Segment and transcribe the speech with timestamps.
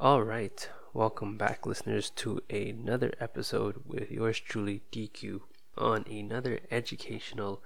[0.00, 5.40] All right, welcome back, listeners, to another episode with yours truly, DQ,
[5.76, 7.60] on another educational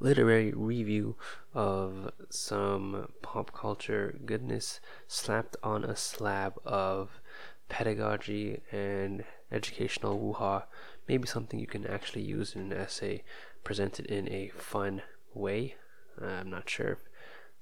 [0.00, 1.14] literary review
[1.54, 7.20] of some pop culture goodness slapped on a slab of
[7.68, 9.22] pedagogy and
[9.52, 10.64] educational woo-ha.
[11.06, 13.22] Maybe something you can actually use in an essay
[13.62, 15.02] presented in a fun
[15.32, 15.76] way.
[16.20, 16.98] I'm not sure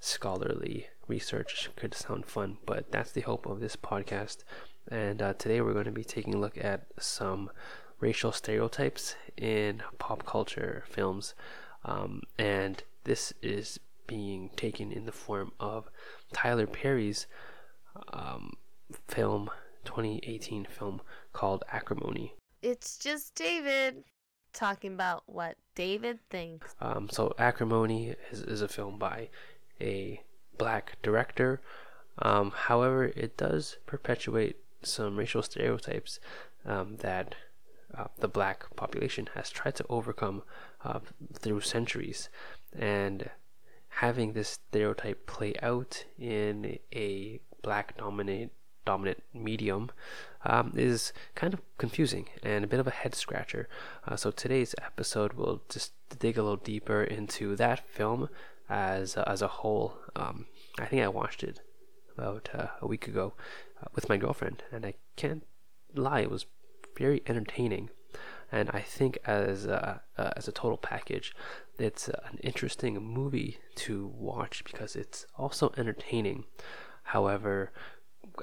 [0.00, 4.38] scholarly research could sound fun, but that's the hope of this podcast.
[4.88, 7.50] And uh, today we're going to be taking a look at some
[8.00, 11.34] racial stereotypes in pop culture films.
[11.84, 15.88] Um, and this is being taken in the form of
[16.32, 17.26] Tyler Perry's
[18.12, 18.54] um,
[19.08, 19.50] film,
[19.84, 21.00] 2018 film
[21.32, 22.34] called Acrimony.
[22.62, 24.04] It's just David
[24.52, 26.74] talking about what David thinks.
[26.80, 29.28] Um, so, Acrimony is, is a film by
[29.80, 30.22] a
[30.58, 31.60] black director.
[32.18, 36.18] Um, however, it does perpetuate some racial stereotypes
[36.64, 37.34] um, that
[37.96, 40.42] uh, the black population has tried to overcome
[40.84, 41.00] uh,
[41.34, 42.28] through centuries.
[42.76, 43.30] And
[43.88, 48.52] having this stereotype play out in a black dominant
[48.84, 49.90] dominant medium
[50.44, 53.68] um, is kind of confusing and a bit of a head scratcher.
[54.06, 58.28] Uh, so today's episode will just dig a little deeper into that film
[58.68, 59.98] as as a whole.
[60.14, 60.46] Um,
[60.78, 61.60] I think I watched it
[62.16, 63.34] about uh, a week ago
[63.82, 65.44] uh, with my girlfriend, and I can't
[65.94, 66.46] lie, it was
[66.96, 67.90] very entertaining.
[68.52, 71.34] And I think as uh, as a total package,
[71.78, 76.44] it's an interesting movie to watch because it's also entertaining.
[77.02, 77.72] However,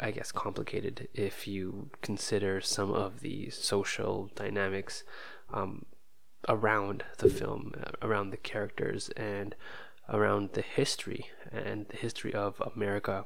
[0.02, 5.04] I guess complicated if you consider some of the social dynamics
[5.54, 5.86] um,
[6.50, 9.56] around the film, uh, around the characters, and
[10.10, 13.26] around the history and the history of America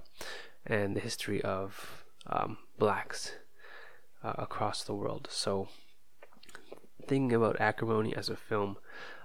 [0.66, 3.34] and the history of um, blacks
[4.24, 5.28] uh, across the world.
[5.32, 5.70] So,
[7.08, 8.78] thinking about Acrimony as a film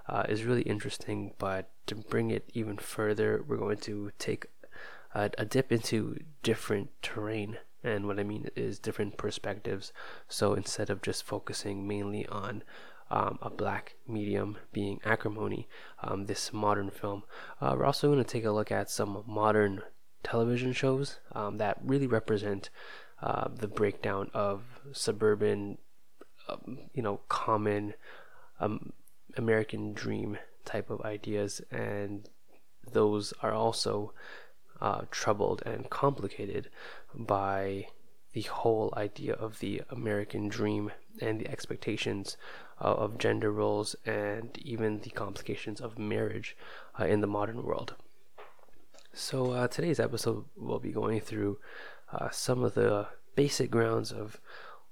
[0.08, 4.46] uh, is really interesting, but to bring it even further, we're going to take
[5.14, 7.58] a, a dip into different terrain.
[7.84, 9.92] And what I mean is different perspectives.
[10.28, 12.62] So instead of just focusing mainly on
[13.12, 15.68] um, a black medium being acrimony,
[16.02, 17.22] um, this modern film.
[17.60, 19.82] Uh, we're also going to take a look at some modern
[20.24, 22.70] television shows um, that really represent
[23.22, 24.62] uh, the breakdown of
[24.92, 25.76] suburban,
[26.48, 27.92] um, you know, common
[28.60, 28.94] um,
[29.36, 32.30] American dream type of ideas, and
[32.92, 34.14] those are also
[34.80, 36.70] uh, troubled and complicated
[37.14, 37.86] by
[38.32, 40.90] the whole idea of the American dream
[41.20, 42.36] and the expectations
[42.82, 46.56] uh, of gender roles and even the complications of marriage
[46.98, 47.94] uh, in the modern world.
[49.14, 51.58] So, uh, today's episode will be going through
[52.12, 54.40] uh, some of the basic grounds of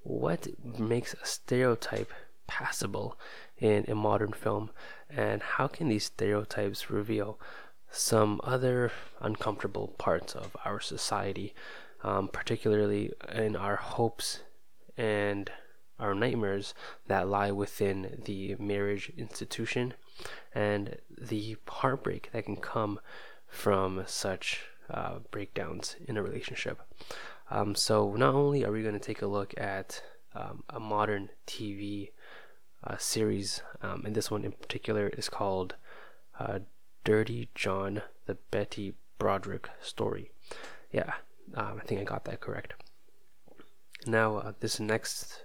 [0.03, 0.47] what
[0.79, 2.13] makes a stereotype
[2.47, 3.19] passable
[3.59, 4.71] in a modern film
[5.09, 7.39] and how can these stereotypes reveal
[7.91, 8.91] some other
[9.21, 11.55] uncomfortable parts of our society
[12.03, 14.41] um, particularly in our hopes
[14.97, 15.51] and
[16.01, 16.75] our nightmares
[17.07, 19.95] that lie within the marriage institution
[20.55, 23.01] and the heartbreak that can come
[23.47, 26.81] from such uh, breakdowns in a relationship.
[27.51, 30.03] Um, so, not only are we going to take a look at
[30.35, 32.11] um, a modern TV
[32.85, 35.75] uh, series, um, and this one in particular is called
[36.39, 36.61] uh,
[37.05, 40.31] Dirty John, the Betty Broderick story.
[40.93, 41.13] Yeah,
[41.55, 42.75] um, I think I got that correct.
[44.07, 45.43] Now, uh, this next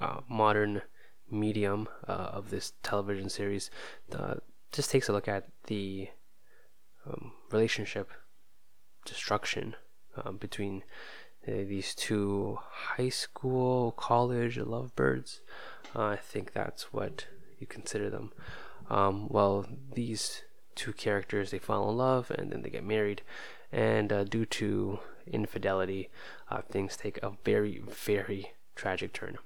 [0.00, 0.82] uh, modern
[1.30, 3.70] medium uh, of this television series
[4.14, 4.34] uh,
[4.70, 6.08] just takes a look at the
[7.06, 8.10] um, relationship
[9.04, 9.74] destruction
[10.16, 10.82] um, between
[11.46, 15.40] uh, these two high school, college lovebirds.
[15.94, 17.26] Uh, I think that's what
[17.58, 18.32] you consider them.
[18.88, 20.42] Um, well, these
[20.74, 23.22] two characters they fall in love and then they get married,
[23.70, 26.10] and uh, due to infidelity,
[26.50, 29.38] uh, things take a very, very tragic turn.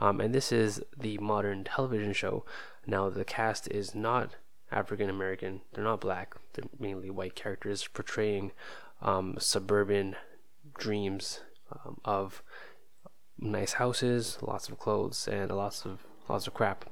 [0.00, 2.44] Um, and this is the modern television show.
[2.86, 4.36] Now, the cast is not
[4.70, 8.52] African American, they're not black, they're mainly white characters portraying
[9.00, 10.16] um, suburban
[10.76, 11.40] dreams
[11.72, 12.42] um, of
[13.38, 16.84] nice houses, lots of clothes, and lots of lots of crap.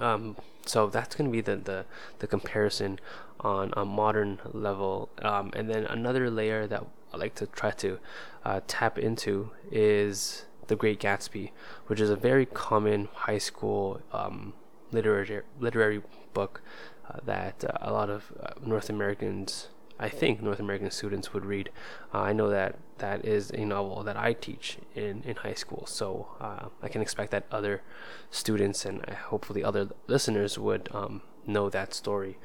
[0.00, 0.36] Um,
[0.66, 1.84] so that's going to be the, the,
[2.18, 2.98] the comparison
[3.40, 5.10] on a modern level.
[5.22, 7.98] Um, and then another layer that I like to try to
[8.44, 11.50] uh, tap into is The Great Gatsby,
[11.86, 14.54] which is a very common high school um,
[14.92, 16.02] literary literary
[16.32, 16.62] book
[17.08, 19.68] uh, that uh, a lot of uh, North Americans
[19.98, 21.70] I think North American students would read.
[22.12, 25.86] Uh, I know that that is a novel that I teach in, in high school,
[25.86, 27.82] so uh, I can expect that other
[28.30, 32.38] students and hopefully other listeners would um, know that story.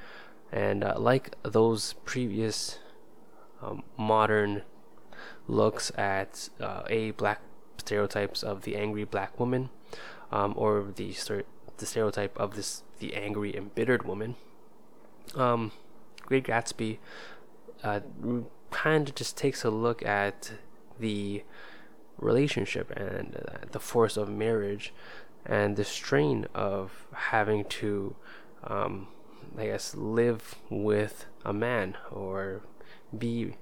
[0.52, 2.80] And uh, like those previous
[3.62, 4.64] um, modern
[5.48, 7.42] looks at uh, a black
[7.80, 9.70] stereotypes of the angry black woman,
[10.32, 11.16] um, or the
[11.78, 14.36] the stereotype of this the angry embittered woman.
[15.36, 15.72] Um,
[16.26, 17.00] Great Gatsby
[17.84, 18.02] uh,
[18.72, 20.52] kind of just takes a look at
[21.00, 21.44] the
[22.18, 24.94] relationship and uh, the force of marriage
[25.46, 28.16] and the strain of having to,
[28.64, 29.08] um,
[29.58, 32.62] I guess, live with a man or
[33.18, 33.56] be, you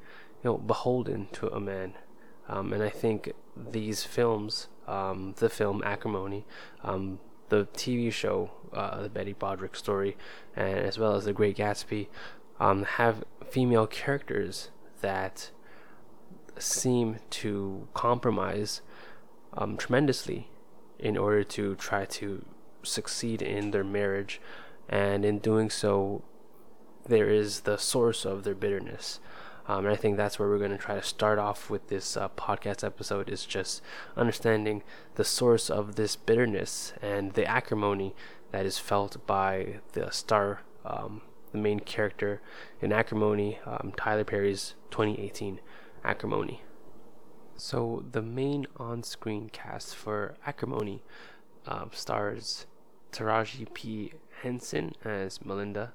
[0.44, 1.94] know, beholden to a man.
[2.50, 3.31] Um, and I think
[3.71, 6.45] these films, um, the film Acrimony,
[6.83, 7.19] um,
[7.50, 10.18] the TV show, uh, the Betty Broderick story,
[10.56, 12.07] and as well as the Great Gatsby,
[12.59, 14.69] um, have female characters
[15.01, 15.51] that
[16.57, 18.81] seem to compromise
[19.54, 20.50] um, tremendously
[21.00, 22.44] in order to try to
[22.83, 24.42] succeed in their marriage,
[24.89, 26.24] and in doing so,
[27.07, 29.19] there is the source of their bitterness.
[29.68, 32.16] Um, and I think that's where we're going to try to start off with this
[32.16, 33.81] uh, podcast episode is just
[34.16, 34.81] understanding
[35.16, 38.16] the source of this bitterness and the acrimony
[38.52, 41.22] that is felt by the star um,
[41.52, 42.42] the main character
[42.81, 45.60] in Acrimony, um, Tyler Perry's 2018
[46.04, 46.62] Acrimony.
[47.56, 51.04] So, the main on screen cast for Acrimony
[51.66, 52.68] um, stars
[53.12, 54.13] Taraji P.
[54.44, 55.94] Henson as Melinda,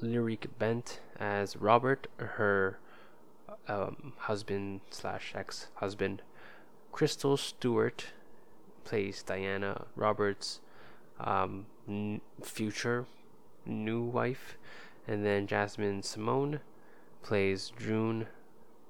[0.00, 2.78] Lyriq Bent as Robert, her
[3.68, 6.22] um, husband slash ex husband.
[6.92, 8.06] Crystle Stewart
[8.84, 10.60] plays Diana Roberts'
[11.20, 13.06] um, n- future
[13.64, 14.56] new wife.
[15.08, 16.60] And then Jasmine Simone
[17.22, 18.26] plays June,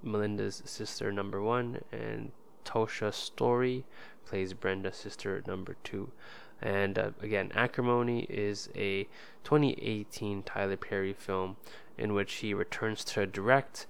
[0.02, 2.32] Melinda's sister number one, and
[2.64, 3.84] Ptosha Storey
[4.24, 6.10] plays Brenda's sister number two.
[6.60, 9.04] And uh, again, Acrimony is a
[9.44, 11.56] 2018 Tyler Perry film
[11.98, 13.86] in which he returns to direct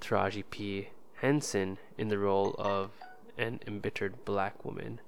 [0.00, 0.88] Taraji P.
[1.20, 2.90] Henson in the role of
[3.38, 5.00] an embittered black woman.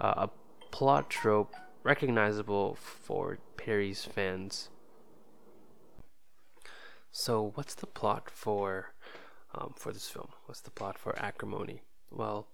[0.00, 0.30] Uh, a
[0.70, 4.68] plot trope recognizable for Perry's fans.
[7.10, 8.92] So, what's the plot for
[9.54, 10.28] um, for this film?
[10.46, 11.82] What's the plot for Acrimony?
[12.10, 12.48] Well,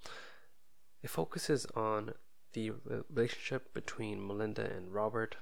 [1.03, 2.15] it focuses on
[2.55, 2.73] the
[3.11, 5.37] relationship between Melinda and Robert,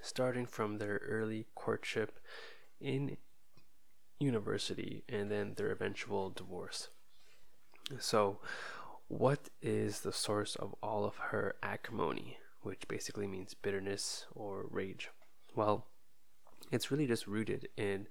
[0.00, 2.18] starting from their early courtship
[2.80, 3.16] in
[4.18, 6.88] university and then their eventual divorce.
[7.98, 8.38] So,
[9.08, 12.38] what is the source of all of her acrimony?
[12.62, 15.10] which basically means bitterness or rage.
[15.54, 15.86] Well,
[16.70, 18.06] it's really just rooted in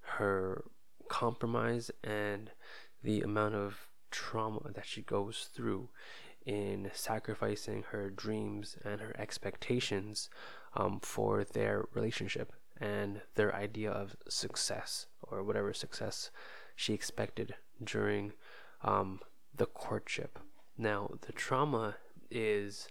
[0.00, 0.64] her
[1.08, 2.50] compromise and
[3.02, 5.88] the amount of trauma that she goes through
[6.48, 10.30] in sacrificing her dreams and her expectations
[10.74, 16.30] um, for their relationship and their idea of success or whatever success
[16.74, 17.54] she expected
[17.84, 18.32] during
[18.82, 19.20] um,
[19.54, 20.38] the courtship.
[20.78, 21.96] Now, the trauma
[22.30, 22.88] is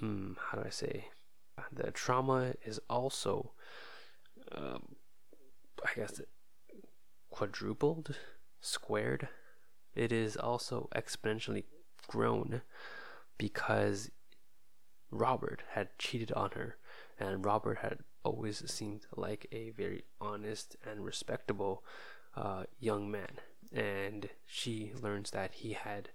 [0.00, 1.08] hmm, how do I say?
[1.70, 3.52] The trauma is also,
[4.52, 4.96] um,
[5.84, 6.22] I guess,
[7.28, 8.16] quadrupled,
[8.62, 9.28] squared.
[9.94, 11.64] It is also exponentially
[12.06, 12.62] grown
[13.38, 14.10] because
[15.10, 16.76] Robert had cheated on her,
[17.18, 21.84] and Robert had always seemed like a very honest and respectable
[22.36, 23.38] uh, young man.
[23.72, 26.10] And she learns that he had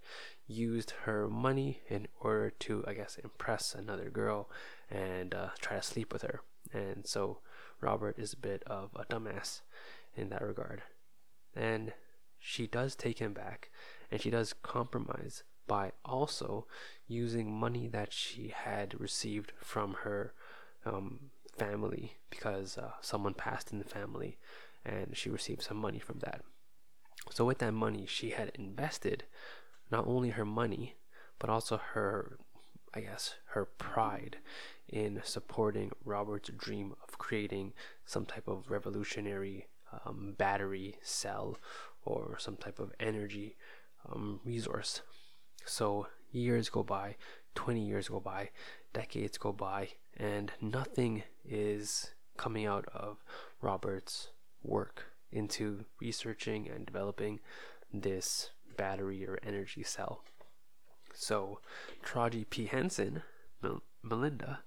[0.47, 4.49] used her money in order to, I guess, impress another girl
[4.89, 6.41] and uh, try to sleep with her.
[6.73, 7.39] And so
[7.81, 9.61] Robert is a bit of a dumbass
[10.15, 10.83] in that regard.
[11.55, 11.93] And
[12.39, 13.69] she does take him back
[14.09, 16.65] and she does compromise by also
[17.07, 20.33] using money that she had received from her
[20.85, 24.37] um, family because uh, someone passed in the family
[24.85, 26.41] and she received some money from that.
[27.29, 29.23] So, with that money, she had invested
[29.89, 30.95] not only her money,
[31.39, 32.37] but also her,
[32.93, 34.39] I guess, her pride
[34.89, 37.71] in supporting Robert's dream of creating
[38.05, 39.67] some type of revolutionary
[40.05, 41.55] um, battery cell
[42.03, 43.55] or some type of energy
[44.11, 45.01] um, resource.
[45.65, 47.15] So years go by,
[47.55, 48.49] 20 years go by,
[48.93, 53.23] decades go by, and nothing is coming out of
[53.61, 54.29] Robert's
[54.63, 57.39] work into researching and developing
[57.93, 60.23] this battery or energy cell.
[61.13, 61.59] So,
[62.05, 62.65] Taraji P.
[62.65, 63.21] Henson,
[63.61, 64.59] Mel- Melinda,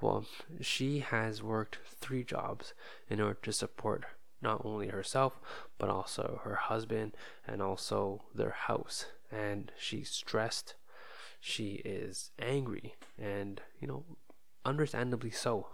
[0.00, 0.24] well,
[0.60, 2.72] she has worked three jobs
[3.08, 4.04] in order to support
[4.42, 5.40] not only herself,
[5.78, 7.16] but also her husband
[7.46, 9.06] and also their house.
[9.30, 10.74] And she's stressed,
[11.40, 14.04] she is angry, and you know,
[14.64, 15.68] understandably so.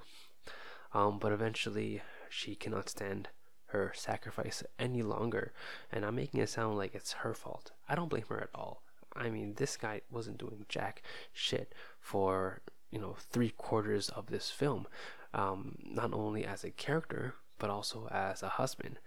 [0.92, 3.28] Um, but eventually, she cannot stand
[3.66, 5.52] her sacrifice any longer,
[5.90, 7.72] and I'm making it sound like it's her fault.
[7.88, 8.82] I don't blame her at all.
[9.14, 14.50] I mean, this guy wasn't doing jack shit for you know three quarters of this
[14.50, 14.86] film,
[15.34, 18.98] um, not only as a character but also as a husband,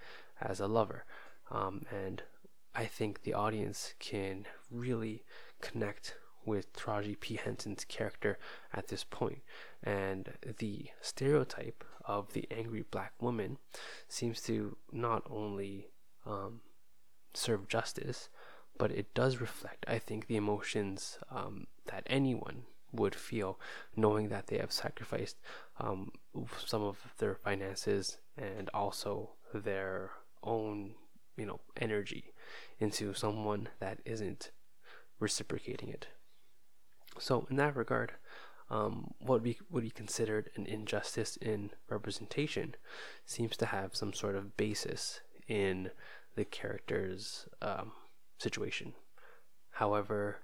[0.41, 1.06] as a lover,
[1.51, 2.24] um, and
[2.75, 5.24] I think the audience can really
[5.62, 6.15] connect
[6.46, 7.36] with Taraji P.
[7.36, 8.38] Henson's character
[8.74, 9.41] at this point.
[9.84, 13.58] and the stereotype of the angry black woman
[14.10, 15.88] seems to not only
[16.25, 16.60] um,
[17.34, 18.29] serve justice,
[18.77, 23.60] but it does reflect, I think, the emotions um, that anyone would feel
[23.96, 25.38] knowing that they have sacrificed
[25.79, 26.12] um,
[26.65, 30.12] some of their finances and also their
[30.43, 30.96] own,
[31.38, 32.34] you know, energy
[32.79, 34.51] into someone that isn't
[35.19, 36.08] reciprocating it.
[37.19, 38.13] So, in that regard,
[38.69, 42.75] um, what we would be considered an injustice in representation
[43.25, 45.89] seems to have some sort of basis in
[46.36, 47.91] the character's um,
[48.38, 48.93] situation.
[49.72, 50.38] However,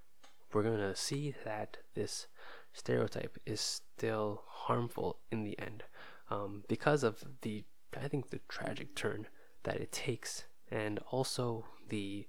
[0.51, 2.27] we're going to see that this
[2.73, 5.83] stereotype is still harmful in the end
[6.29, 7.63] um, because of the,
[8.01, 9.27] I think, the tragic turn
[9.63, 12.27] that it takes, and also the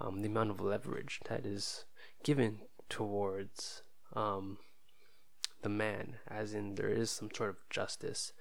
[0.00, 1.84] um, the amount of leverage that is
[2.22, 3.82] given towards
[4.14, 4.58] um,
[5.62, 8.32] the man, as in there is some sort of justice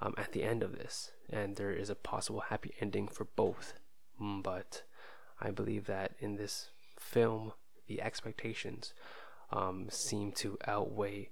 [0.00, 3.74] um, at the end of this, and there is a possible happy ending for both.
[4.20, 4.82] Mm, but
[5.40, 7.52] I believe that in this film,
[7.86, 8.92] the expectations
[9.50, 11.30] um, seem to outweigh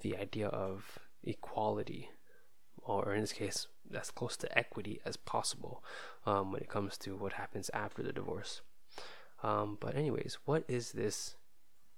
[0.00, 2.10] the idea of equality,
[2.84, 5.82] or in this case, as close to equity as possible
[6.26, 8.60] um, when it comes to what happens after the divorce.
[9.42, 11.36] Um, but, anyways, what is this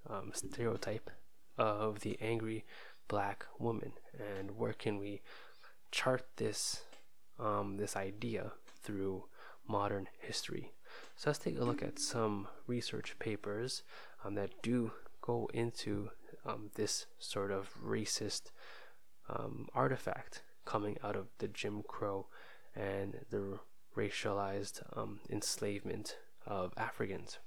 [0.08, 1.10] um, stereotype
[1.56, 2.64] of the angry
[3.08, 5.22] black woman, and where can we
[5.90, 6.82] chart this
[7.38, 8.52] um, this idea
[8.82, 9.24] through
[9.68, 10.72] modern history?
[11.16, 13.82] So let's take a look at some research papers
[14.24, 16.10] um, that do go into
[16.44, 18.50] um, this sort of racist
[19.74, 22.26] artifact coming out of the Jim Crow
[22.74, 23.60] and the
[23.96, 27.38] racialized um, enslavement of Africans.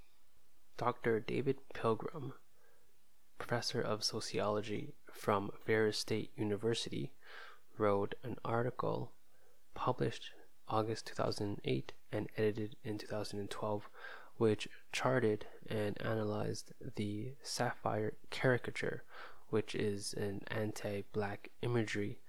[0.78, 1.20] Dr.
[1.20, 2.34] David Pilgrim,
[3.38, 7.12] professor of sociology from Ferris State University,
[7.78, 9.12] wrote an article
[9.76, 10.32] published
[10.68, 13.90] August 2008 and edited in 2012,
[14.38, 19.04] which charted and analyzed the sapphire caricature,
[19.50, 22.20] which is an anti black imagery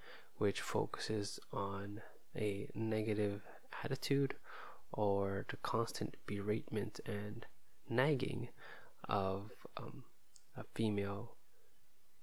[0.41, 2.01] which focuses on
[2.35, 3.43] a negative
[3.85, 4.35] attitude
[4.91, 7.45] or the constant beratement and
[7.91, 8.49] nagging
[9.07, 10.03] of um,
[10.75, 11.35] female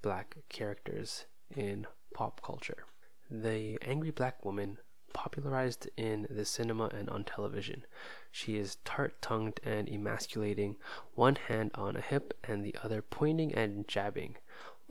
[0.01, 2.86] black characters in pop culture.
[3.29, 4.79] The angry black woman
[5.13, 7.86] popularized in the cinema and on television.
[8.31, 10.77] She is tart tongued and emasculating,
[11.13, 14.38] one hand on a hip and the other pointing and jabbing,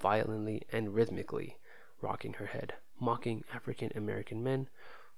[0.01, 1.59] violently and rhythmically,
[2.01, 4.69] rocking her head, mocking African American men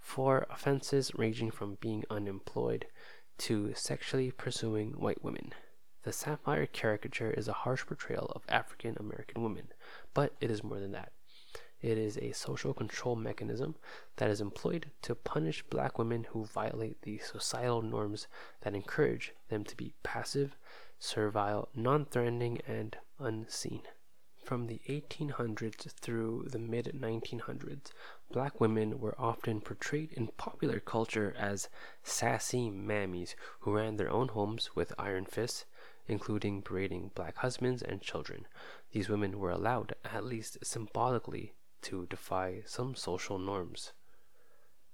[0.00, 2.86] for offenses ranging from being unemployed
[3.38, 5.52] to sexually pursuing white women.
[6.02, 9.68] The sapphire caricature is a harsh portrayal of African American women,
[10.14, 11.12] but it is more than that.
[11.80, 13.76] It is a social control mechanism
[14.16, 18.26] that is employed to punish black women who violate the societal norms
[18.62, 20.56] that encourage them to be passive,
[20.98, 23.82] servile, non threatening, and unseen.
[24.48, 27.92] From the 1800s through the mid 1900s,
[28.32, 31.68] black women were often portrayed in popular culture as
[32.02, 35.66] sassy mammies who ran their own homes with iron fists,
[36.06, 38.46] including berating black husbands and children.
[38.90, 41.52] These women were allowed, at least symbolically,
[41.82, 43.92] to defy some social norms.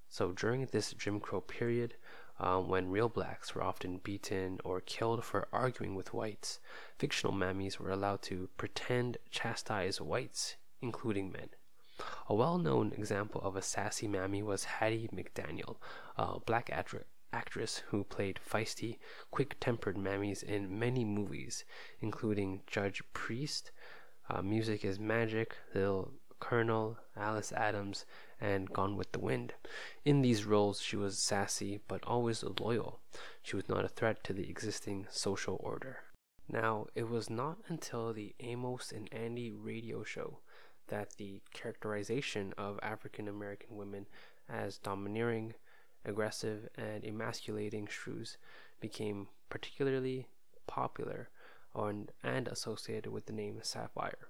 [0.08, 1.94] So during this Jim Crow period,
[2.40, 6.58] um, when real blacks were often beaten or killed for arguing with whites,
[6.98, 11.50] fictional mammies were allowed to pretend chastise whites, including men.
[12.28, 15.76] A well known example of a sassy mammy was Hattie McDaniel,
[16.16, 18.98] a black actress actress who played feisty,
[19.32, 21.64] quick tempered mammies in many movies,
[22.00, 23.72] including Judge Priest,
[24.30, 28.04] uh, Music is Magic, Little Colonel, Alice Adams,
[28.40, 29.54] and Gone with the Wind.
[30.04, 33.00] In these roles, she was sassy but always loyal.
[33.42, 35.98] She was not a threat to the existing social order.
[36.48, 40.40] Now, it was not until the Amos and Andy radio show
[40.88, 44.06] that the characterization of African American women
[44.48, 45.54] as domineering
[46.04, 48.36] aggressive, and emasculating shrews
[48.80, 50.28] became particularly
[50.66, 51.30] popular
[51.74, 54.28] and associated with the name Sapphire.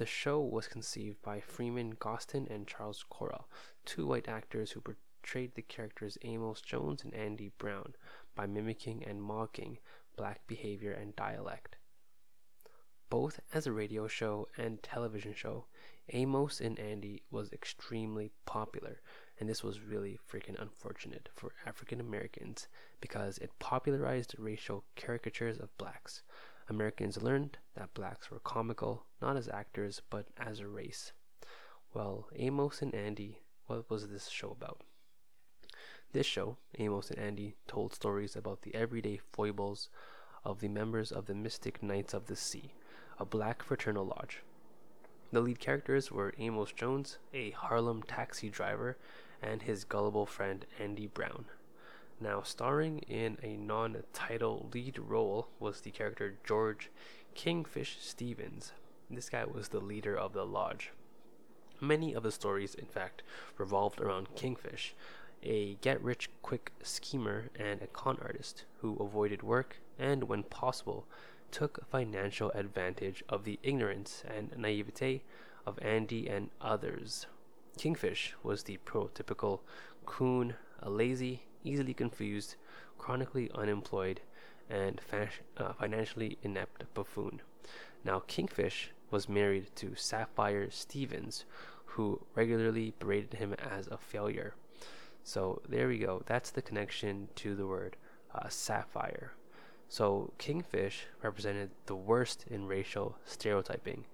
[0.00, 3.44] The show was conceived by Freeman Gosden and Charles Correll,
[3.84, 7.94] two white actors who portrayed the characters Amos Jones and Andy Brown
[8.34, 9.76] by mimicking and mocking
[10.16, 11.76] black behavior and dialect.
[13.10, 15.66] Both as a radio show and television show,
[16.08, 19.02] Amos and Andy was extremely popular,
[19.38, 22.68] and this was really freaking unfortunate for African Americans
[23.02, 26.22] because it popularized racial caricatures of blacks.
[26.70, 31.12] Americans learned that blacks were comical, not as actors, but as a race.
[31.92, 34.82] Well, Amos and Andy, what was this show about?
[36.12, 39.88] This show, Amos and Andy, told stories about the everyday foibles
[40.44, 42.72] of the members of the Mystic Knights of the Sea,
[43.18, 44.42] a black fraternal lodge.
[45.32, 48.96] The lead characters were Amos Jones, a Harlem taxi driver,
[49.42, 51.46] and his gullible friend Andy Brown.
[52.22, 56.90] Now, starring in a non title lead role was the character George
[57.34, 58.72] Kingfish Stevens.
[59.08, 60.90] This guy was the leader of the lodge.
[61.80, 63.22] Many of the stories, in fact,
[63.56, 64.94] revolved around Kingfish,
[65.42, 71.06] a get rich quick schemer and a con artist who avoided work and, when possible,
[71.50, 75.22] took financial advantage of the ignorance and naivete
[75.64, 77.26] of Andy and others.
[77.78, 79.60] Kingfish was the prototypical
[80.04, 82.56] coon, a lazy, easily confused,
[82.98, 84.20] chronically unemployed,
[84.68, 85.00] and
[85.56, 87.40] uh, financially inept buffoon.
[88.04, 91.44] Now, Kingfish was married to Sapphire Stevens,
[91.84, 94.54] who regularly berated him as a failure.
[95.24, 96.22] So, there we go.
[96.26, 97.96] That's the connection to the word
[98.34, 99.32] uh, sapphire.
[99.88, 104.04] So, Kingfish represented the worst in racial stereotyping.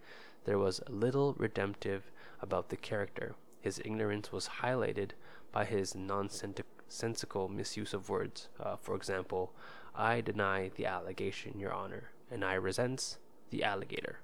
[0.45, 2.11] There was little redemptive
[2.41, 3.35] about the character.
[3.61, 5.11] His ignorance was highlighted
[5.53, 8.49] by his nonsensical sensical misuse of words.
[8.59, 9.53] Uh, for example,
[9.95, 13.19] I deny the allegation, Your Honor, and I resents
[13.51, 14.21] the alligator.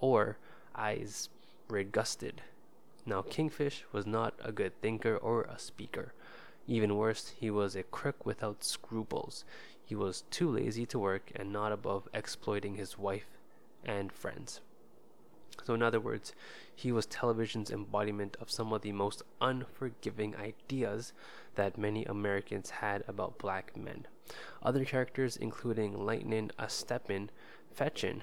[0.00, 0.38] Or,
[0.74, 1.28] I's
[1.68, 2.40] regusted.
[3.06, 6.12] Now, Kingfish was not a good thinker or a speaker.
[6.66, 9.44] Even worse, he was a crook without scruples.
[9.82, 13.38] He was too lazy to work and not above exploiting his wife
[13.84, 14.60] and friends.
[15.64, 16.32] So, in other words,
[16.74, 21.12] he was television's embodiment of some of the most unforgiving ideas
[21.56, 24.06] that many Americans had about black men.
[24.62, 27.28] Other characters, including Lightning Estepin
[27.72, 28.22] Fetchin,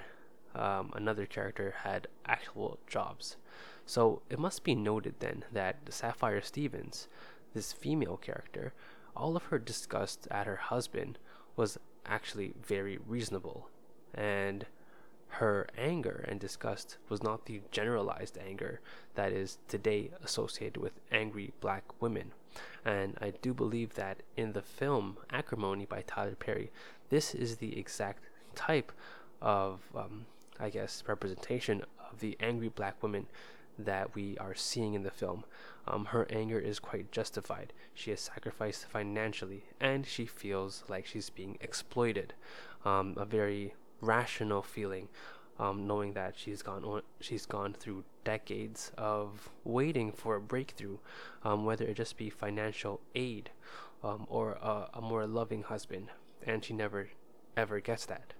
[0.54, 3.36] um, another character, had actual jobs.
[3.84, 7.08] So, it must be noted then that Sapphire Stevens,
[7.54, 8.72] this female character,
[9.14, 11.18] all of her disgust at her husband
[11.54, 13.68] was actually very reasonable.
[14.14, 14.66] And
[15.28, 18.80] her anger and disgust was not the generalized anger
[19.14, 22.32] that is today associated with angry black women.
[22.84, 26.70] And I do believe that in the film Acrimony by Tyler Perry,
[27.10, 28.92] this is the exact type
[29.42, 30.26] of, um,
[30.58, 33.26] I guess, representation of the angry black woman
[33.78, 35.44] that we are seeing in the film.
[35.86, 37.72] Um, her anger is quite justified.
[37.92, 42.32] She is sacrificed financially, and she feels like she's being exploited.
[42.84, 43.74] Um, a very
[44.06, 45.08] rational feeling,
[45.58, 50.98] um, knowing that she's gone on, she's gone through decades of waiting for a breakthrough,
[51.44, 53.50] um, whether it just be financial aid
[54.02, 56.08] um, or a, a more loving husband,
[56.46, 57.08] and she never
[57.56, 58.34] ever gets that.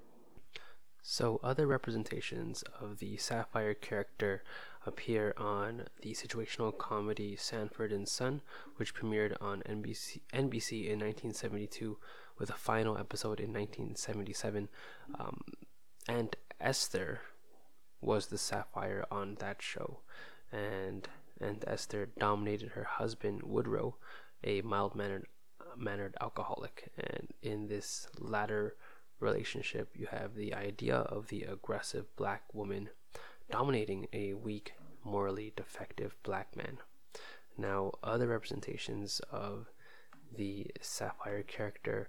[1.08, 4.42] So, other representations of the Sapphire character
[4.84, 8.42] appear on the situational comedy Sanford and Son,
[8.74, 11.96] which premiered on NBC, NBC in 1972
[12.38, 14.68] with a final episode in 1977.
[15.18, 15.42] Um,
[16.08, 17.20] and Esther
[18.00, 20.00] was the sapphire on that show,
[20.52, 21.08] and
[21.40, 23.96] and Esther dominated her husband Woodrow,
[24.44, 25.26] a mild mannered
[25.76, 28.76] mannered alcoholic, and in this latter
[29.20, 32.90] relationship, you have the idea of the aggressive black woman
[33.50, 36.78] dominating a weak, morally defective black man.
[37.58, 39.70] Now, other representations of
[40.34, 42.08] the sapphire character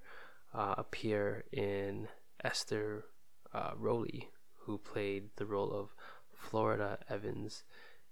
[0.54, 2.08] uh, appear in
[2.44, 3.06] Esther
[3.54, 4.30] uh, Rolle,
[4.60, 5.94] who played the role of
[6.34, 7.64] Florida Evans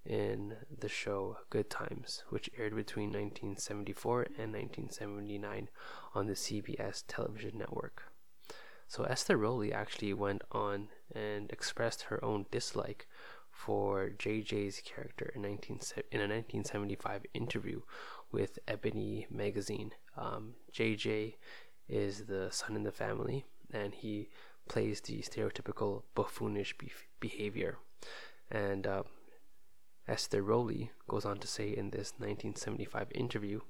[0.06, 5.70] in the show Good Times, which aired between 1974 and 1979
[6.14, 8.04] on the CBS television network.
[8.88, 13.08] So Esther Rolle actually went on and expressed her own dislike
[13.50, 15.80] for JJ's character in, 19,
[16.12, 17.82] in a 1975 interview
[18.32, 19.92] with Ebony magazine.
[20.18, 21.36] Um, JJ
[21.88, 24.30] is the son in the family, and he
[24.68, 27.78] plays the stereotypical buffoonish be- behavior.
[28.50, 29.04] And uh,
[30.08, 33.62] Esther Rolle goes on to say in this 1975 interview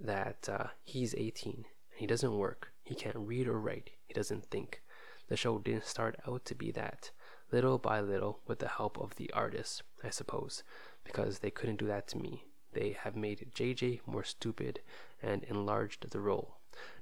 [0.00, 1.64] that uh, he's 18 and
[2.00, 2.72] he doesn't work.
[2.82, 3.90] He can't read or write.
[4.06, 4.82] He doesn't think.
[5.28, 7.10] The show didn't start out to be that.
[7.52, 10.62] Little by little, with the help of the artists, I suppose,
[11.04, 12.44] because they couldn't do that to me.
[12.72, 14.80] They have made JJ more stupid
[15.22, 16.56] and enlarged the role.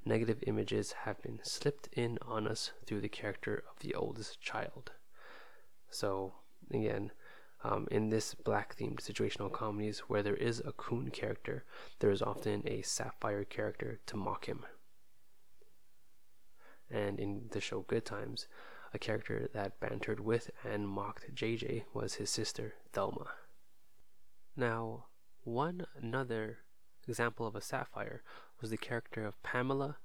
[0.04, 4.92] Negative images have been slipped in on us through the character of the oldest child.
[5.90, 6.34] So,
[6.72, 7.12] again,
[7.62, 11.64] um, in this black themed situational comedies where there is a coon character,
[11.98, 14.64] there is often a sapphire character to mock him.
[16.90, 18.46] And in the show Good Times,
[18.94, 23.32] a character that bantered with and mocked JJ was his sister, Thelma.
[24.56, 25.04] Now,
[25.44, 26.58] one another
[27.06, 28.22] example of a sapphire
[28.61, 29.96] was the character of Pamela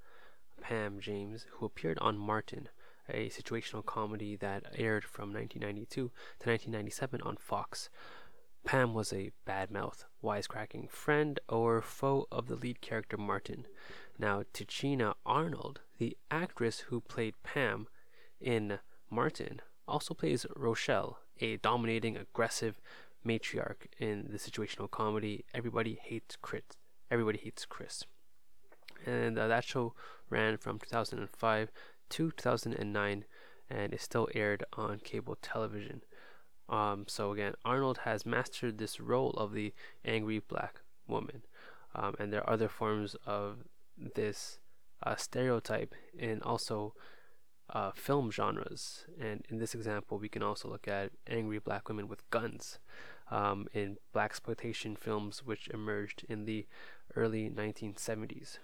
[0.62, 2.70] Pam James, who appeared on Martin,
[3.10, 7.90] a situational comedy that aired from 1992 to 1997 on Fox.
[8.66, 13.68] Pam was a bad-mouth, wisecracking friend or foe of the lead character Martin.
[14.18, 17.88] Now, Tichina Arnold, the actress who played Pam
[18.42, 22.82] in Martin, also plays Rochelle, a dominating, aggressive
[23.26, 26.64] matriarch in the situational comedy Everybody Hates Chris.
[27.12, 28.06] Everybody Hates Chris.
[29.06, 29.94] And uh, that show
[30.30, 31.72] ran from 2005
[32.10, 33.26] to 2009
[33.70, 36.02] and is still aired on cable television.
[36.68, 41.44] Um, so again, Arnold has mastered this role of the angry black woman,
[41.94, 43.58] um, and there are other forms of
[43.98, 44.60] this
[45.04, 46.96] uh, stereotype in also
[47.70, 49.06] uh, film genres.
[49.20, 52.80] And in this example, we can also look at angry black women with guns
[53.32, 56.66] um, in black exploitation films, which emerged in the
[57.16, 58.58] early 1970s.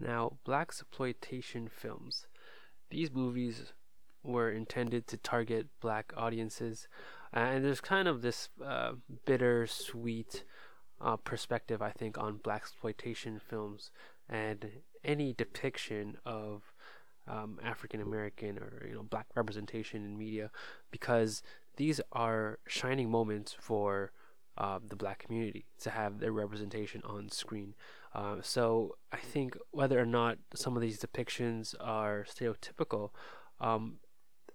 [0.00, 2.26] Now, black exploitation films.
[2.90, 3.72] These movies
[4.22, 6.88] were intended to target black audiences,
[7.34, 8.92] uh, and there's kind of this uh,
[9.26, 10.44] bittersweet
[11.00, 13.90] uh, perspective, I think, on black exploitation films
[14.28, 14.70] and
[15.04, 16.72] any depiction of
[17.28, 20.50] um, African American or you know black representation in media,
[20.90, 21.42] because
[21.76, 24.12] these are shining moments for
[24.60, 27.74] uh, the black community to have their representation on screen.
[28.14, 33.08] Uh, so I think whether or not some of these depictions are stereotypical,
[33.58, 34.00] um,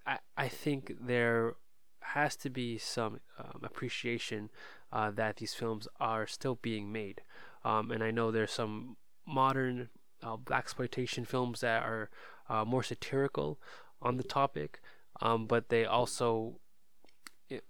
[0.05, 1.55] I, I think there
[2.01, 4.51] has to be some um, appreciation
[4.93, 7.21] uh, that these films are still being made.
[7.63, 9.89] Um, and I know there's some modern
[10.21, 12.11] uh, black exploitation films that are
[12.47, 13.59] uh, more satirical
[14.03, 14.81] on the topic,
[15.19, 16.59] um, but they also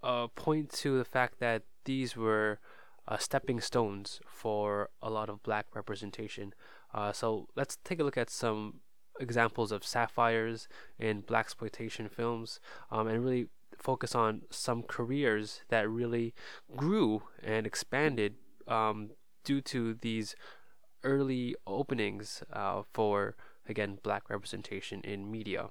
[0.04, 2.60] uh, point to the fact that these were
[3.08, 6.54] uh, stepping stones for a lot of black representation.
[6.94, 8.82] Uh, so let's take a look at some
[9.20, 10.68] examples of sapphires
[11.00, 12.60] in black exploitation films
[12.92, 16.34] um, and really focus on some careers that really
[16.76, 18.36] grew and expanded
[18.68, 19.12] um,
[19.44, 20.36] due to these
[21.04, 23.36] early openings uh, for
[23.68, 25.70] again black representation in media.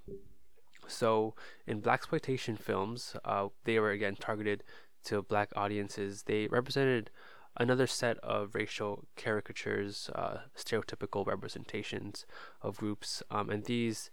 [0.86, 1.34] So
[1.66, 4.62] in black exploitation films, uh, they were again targeted
[5.04, 7.10] to black audiences, they represented
[7.56, 12.26] another set of racial caricatures, uh, stereotypical representations
[12.62, 14.10] of groups, um, and these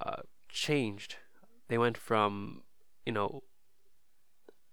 [0.00, 1.16] uh, changed.
[1.68, 2.62] They went from,
[3.04, 3.42] you know,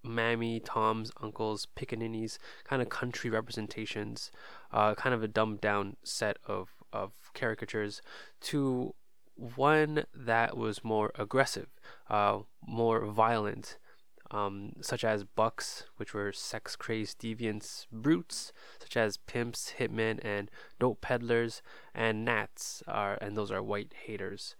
[0.02, 4.30] mammy, toms, uncles, pickaninnies, kind of country representations,
[4.72, 8.00] uh, kind of a dumbed down set of, of caricatures,
[8.40, 8.94] to
[9.34, 11.68] one that was more aggressive,
[12.08, 13.78] uh, more violent,
[14.30, 20.50] um, such as bucks, which were sex crazed deviants, brutes, such as pimps, hitmen, and
[20.78, 21.62] dope peddlers,
[21.94, 24.54] and nats, are, and those are white haters.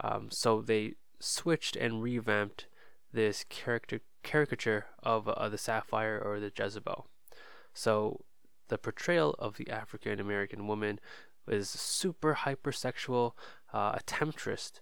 [0.00, 2.66] Um, so they switched and revamped
[3.12, 7.06] this character caricature of uh, the sapphire or the Jezebel.
[7.74, 8.24] So
[8.68, 11.00] the portrayal of the African American woman
[11.48, 13.32] is super hypersexual,
[13.72, 14.72] uh, a temptress,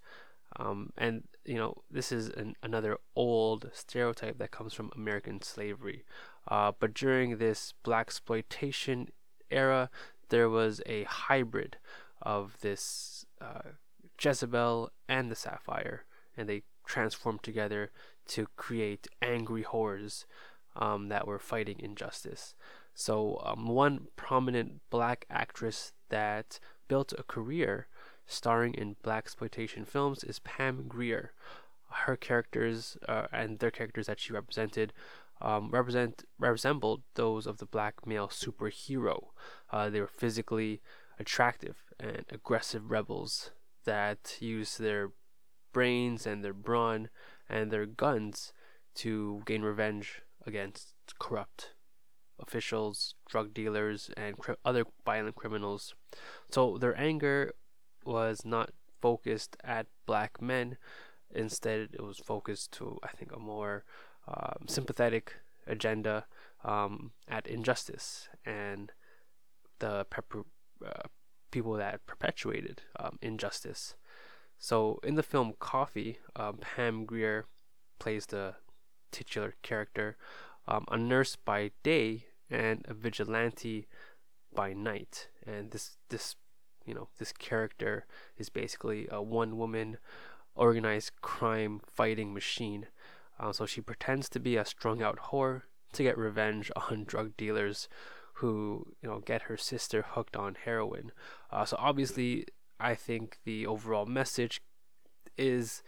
[0.57, 6.05] um, and you know this is an, another old stereotype that comes from American slavery.
[6.49, 9.09] Uh, but during this black exploitation
[9.51, 9.91] era,
[10.29, 11.77] there was a hybrid
[12.23, 13.71] of this uh,
[14.21, 16.05] Jezebel and the Sapphire,
[16.37, 17.91] and they transformed together
[18.27, 20.25] to create angry whores
[20.77, 22.55] um, that were fighting injustice.
[22.95, 26.59] So, um, one prominent black actress that
[26.89, 27.87] built a career
[28.31, 31.33] starring in black exploitation films is Pam Grier.
[31.91, 34.93] Her characters uh, and their characters that she represented
[35.41, 39.29] um, represent resembled those of the black male superhero.
[39.73, 40.81] Uh, they were physically
[41.19, 43.51] attractive and aggressive rebels
[43.85, 45.11] that used their
[45.73, 47.09] brains and their brawn
[47.49, 48.53] and their guns
[48.95, 51.71] to gain revenge against corrupt
[52.41, 55.95] officials, drug dealers, and cr- other violent criminals.
[56.51, 57.53] So their anger
[58.05, 60.77] was not focused at black men.
[61.35, 63.85] Instead, it was focused to, I think, a more
[64.27, 65.37] um, sympathetic
[65.67, 66.27] agenda
[66.65, 68.93] um, at injustice and
[69.79, 70.45] the pepper,
[70.85, 71.09] uh,
[71.51, 73.95] people that perpetuated um, injustice.
[74.59, 77.47] So in the film Coffy, um, Pam Grier
[77.99, 78.57] plays the
[79.11, 80.17] titular character,
[80.69, 83.87] um, a nurse by day and a vigilante
[84.55, 85.29] by night.
[85.47, 86.37] And this this
[86.87, 88.07] you know this character
[88.39, 89.99] is basically a one woman
[90.55, 92.87] organized crime fighting machine.
[93.39, 95.63] Uh, so she pretends to be a strung out whore
[95.93, 97.89] to get revenge on drug dealers
[98.35, 101.13] who you know get her sister hooked on heroin.
[101.51, 102.47] Uh, so obviously,
[102.79, 104.61] I think the overall message
[105.37, 105.83] is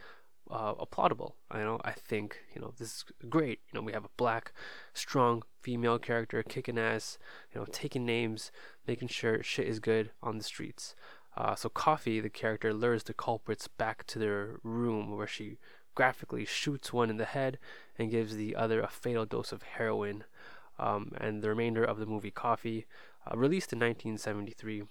[0.52, 1.32] uh, applaudable.
[1.50, 1.80] I know.
[1.84, 3.60] I think you know this is great.
[3.72, 4.52] You know, we have a black,
[4.92, 7.18] strong female character kicking ass.
[7.52, 8.52] You know, taking names,
[8.86, 10.94] making sure shit is good on the streets.
[11.36, 15.58] Uh, so Coffy, the character, lures the culprits back to their room where she
[15.94, 17.58] graphically shoots one in the head
[17.98, 20.24] and gives the other a fatal dose of heroin
[20.78, 22.86] um, and the remainder of the movie Coffy,
[23.26, 24.84] uh, released in 1973.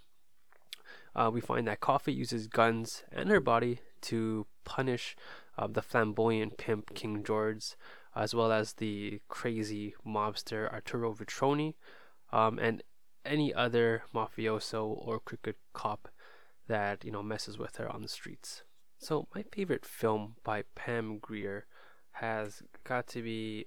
[1.16, 5.16] Uh, we find that Coffy uses guns and her body to punish
[5.58, 7.76] uh, the flamboyant pimp King George,
[8.16, 11.76] as well as the crazy mobster Arturo Vitroni,
[12.32, 12.84] um, and
[13.26, 16.08] any other mafioso or crooked cop
[16.68, 18.64] that you know messes with her on the streets.
[18.98, 21.66] So my favorite film by Pam Grier
[22.14, 23.66] has got to be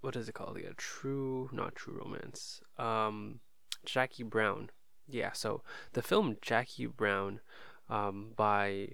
[0.00, 0.56] what is it called?
[0.56, 2.62] A true, not true romance.
[2.78, 3.40] Um,
[3.84, 4.70] Jackie Brown.
[5.06, 7.40] Yeah, so the film Jackie Brown
[7.88, 8.90] um, by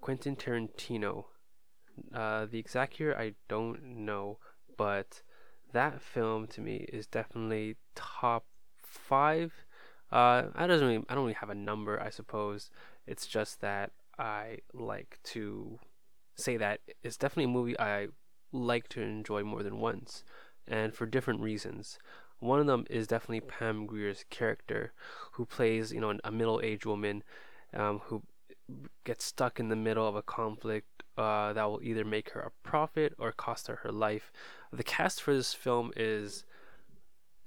[0.00, 1.24] Quentin Tarantino.
[2.14, 4.38] Uh, the exact year I don't know,
[4.76, 5.22] but
[5.72, 8.44] that film to me is definitely top
[8.82, 9.52] five.
[10.10, 12.70] Uh, I doesn't really, I don't really have a number, I suppose.
[13.06, 15.78] It's just that I like to
[16.34, 18.08] say that it's definitely a movie I
[18.52, 20.24] like to enjoy more than once,
[20.66, 21.98] and for different reasons.
[22.40, 24.92] One of them is definitely Pam Grier's character,
[25.32, 27.22] who plays, you know, a middle-aged woman
[27.74, 28.22] um, who
[29.04, 32.50] gets stuck in the middle of a conflict uh, that will either make her a
[32.62, 34.32] profit or cost her her life.
[34.72, 36.44] The cast for this film is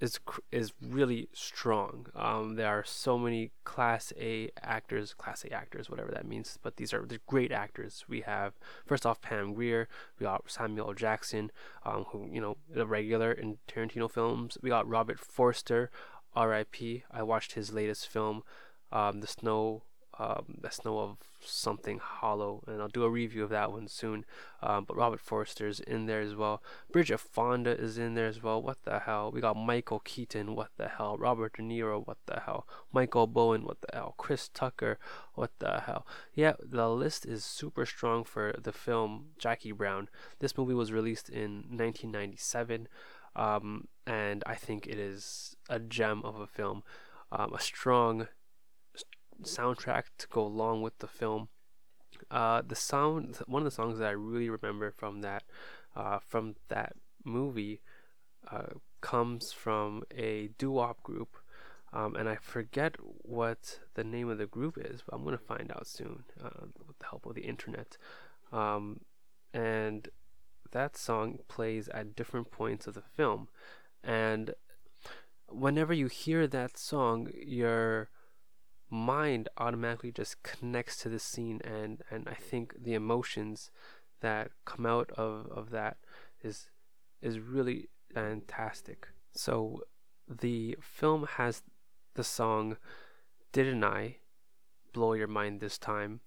[0.03, 0.19] is
[0.51, 2.07] is really strong.
[2.13, 6.59] Um, there are so many class A actors, class A actors, whatever that means.
[6.61, 8.03] But these are the great actors.
[8.09, 8.53] We have
[8.85, 9.87] first off Pam Grier.
[10.19, 10.93] We got Samuel L.
[10.93, 11.51] Jackson,
[11.85, 14.57] um, who you know a regular in Tarantino films.
[14.61, 15.89] We got Robert Forster,
[16.35, 17.03] R.I.P.
[17.09, 18.43] I watched his latest film,
[18.91, 19.83] um, The Snow
[20.19, 24.25] um, the Snow of Something Hollow, and I'll do a review of that one soon.
[24.61, 26.61] Um, but Robert Forster's in there as well.
[26.91, 28.61] Bridget Fonda is in there as well.
[28.61, 29.31] What the hell?
[29.31, 30.55] We got Michael Keaton.
[30.55, 31.17] What the hell?
[31.17, 32.05] Robert De Niro.
[32.05, 32.67] What the hell?
[32.91, 33.63] Michael Bowen.
[33.65, 34.13] What the hell?
[34.17, 34.99] Chris Tucker.
[35.33, 36.05] What the hell?
[36.33, 40.09] Yeah, the list is super strong for the film Jackie Brown.
[40.39, 42.87] This movie was released in 1997,
[43.35, 46.83] um, and I think it is a gem of a film.
[47.31, 48.27] Um, a strong
[49.43, 51.49] soundtrack to go along with the film.
[52.31, 55.43] Uh, the sound, one of the songs that I really remember from that,
[55.95, 57.81] uh, from that movie,
[58.49, 61.37] uh, comes from a doo-wop group,
[61.91, 65.71] um, and I forget what the name of the group is, but I'm gonna find
[65.71, 67.97] out soon uh, with the help of the internet.
[68.51, 69.01] Um,
[69.53, 70.09] and
[70.71, 73.49] that song plays at different points of the film,
[74.03, 74.55] and
[75.47, 78.09] whenever you hear that song, you're
[78.93, 83.71] mind automatically just connects to the scene and and I think the emotions
[84.21, 85.97] that come out of of that
[86.43, 86.69] is
[87.21, 89.07] is really fantastic.
[89.33, 89.81] So
[90.29, 91.63] the film has
[92.13, 92.77] the song
[93.51, 94.17] Didn't I
[94.93, 96.19] Blow Your Mind This Time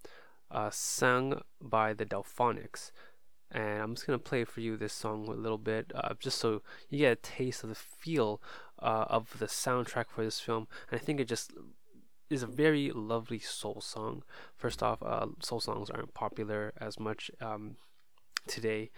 [0.50, 2.90] uh, sung by the Delfonics.
[3.52, 6.62] and I'm just gonna play for you this song a little bit, uh, just so
[6.90, 8.42] you get a taste of the feel
[8.81, 10.66] uh, of the soundtrack for this film.
[10.90, 11.52] And I think it just
[12.28, 14.22] is a very lovely soul song.
[14.56, 17.76] First off, uh, soul songs aren't popular as much um,
[18.46, 18.90] today,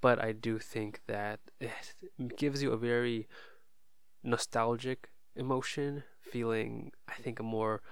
[0.00, 3.28] but I do think that it gives you a very
[4.22, 7.82] nostalgic emotion, feeling, I think, a more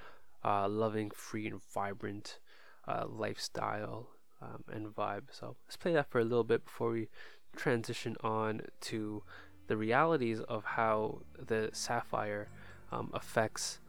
[0.45, 2.39] uh, loving, free, and vibrant
[2.87, 4.09] uh, lifestyle
[4.43, 5.25] um, and vibe.
[5.31, 7.09] So let's play that for a little bit before we
[7.57, 9.23] transition on to
[9.67, 12.49] the realities of how the sapphire
[12.91, 13.81] um, affects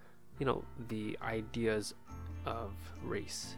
[0.41, 1.93] you know, the ideas
[2.47, 2.71] of
[3.03, 3.55] race.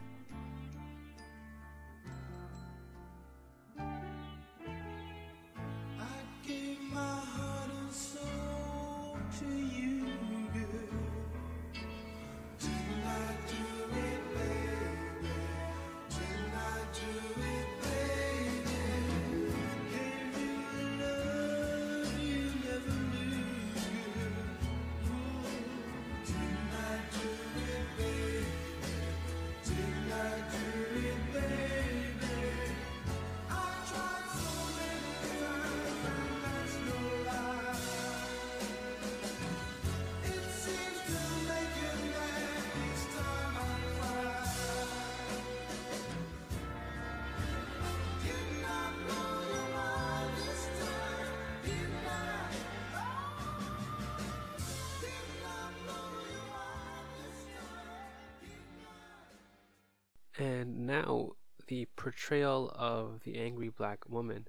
[60.44, 61.30] And now
[61.68, 64.46] the portrayal of the angry black woman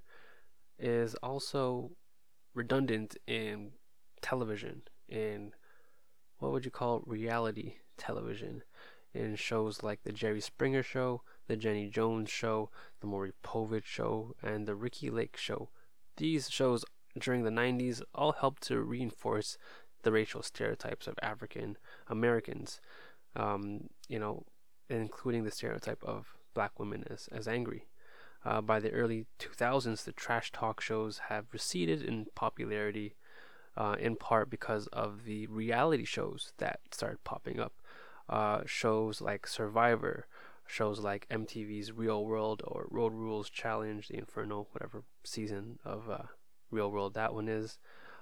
[0.77, 1.91] is also
[2.53, 3.71] redundant in
[4.21, 5.53] television, in
[6.39, 8.63] what would you call reality television,
[9.13, 14.36] in shows like The Jerry Springer Show, The Jenny Jones Show, The Maury Povich Show,
[14.43, 15.69] and The Ricki Lake Show.
[16.17, 16.84] These shows
[17.17, 19.58] during the 90s all helped to reinforce
[20.03, 21.77] the racial stereotypes of African
[22.10, 22.81] Americans,
[23.38, 24.43] um, you know,
[24.89, 27.88] including the stereotype of black women as, as angry.
[28.43, 33.15] Uh, by the early 2000s, the trash talk shows have receded in popularity,
[33.76, 37.74] uh, in part because of the reality shows that started popping up.
[38.30, 40.28] Uh, shows like Survivor,
[40.67, 46.24] shows like MTV's Real World or Road Rules Challenge, The Inferno, whatever season of uh,
[46.71, 47.78] Real World that one is,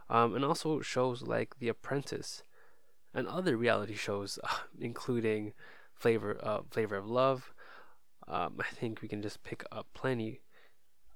[0.10, 2.44] um, and also shows like The Apprentice
[3.14, 4.40] and other reality shows,
[4.80, 5.54] including
[6.04, 7.54] Flavor uh, Flavor of Love.
[8.28, 10.42] Um, I think we can just pick up plenty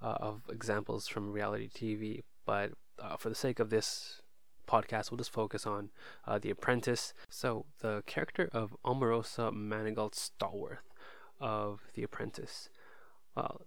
[0.02, 4.22] uh, of examples from reality TV, but uh, for the sake of this
[4.66, 5.90] podcast, we'll just focus on
[6.26, 7.14] uh, The Apprentice.
[7.30, 10.88] So, the character of Omarosa Manigault Stallworth
[11.42, 12.70] of The Apprentice,
[13.36, 13.64] well,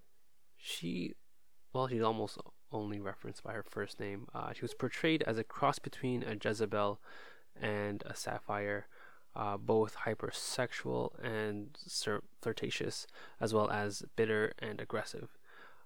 [0.56, 1.12] she,
[1.74, 2.38] well, she's almost
[2.72, 4.26] only referenced by her first name.
[4.34, 6.98] Uh, she was portrayed as a cross between a Jezebel
[7.60, 8.86] and a Sapphire,
[9.36, 11.76] uh, both hypersexual and
[12.40, 13.06] flirtatious,
[13.40, 15.36] as well as bitter and aggressive.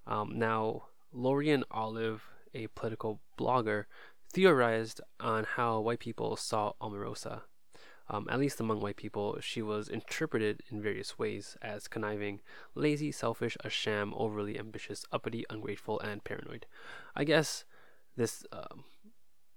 [0.07, 3.85] Um, now, Lorien Olive, a political blogger,
[4.33, 7.43] theorized on how white people saw Omarosa.
[8.11, 12.41] Um, at least among white people, she was interpreted in various ways as conniving,
[12.75, 16.67] lazy, selfish, a sham, overly ambitious, uppity, ungrateful, and paranoid.
[17.17, 17.65] I guess
[18.17, 18.85] this um,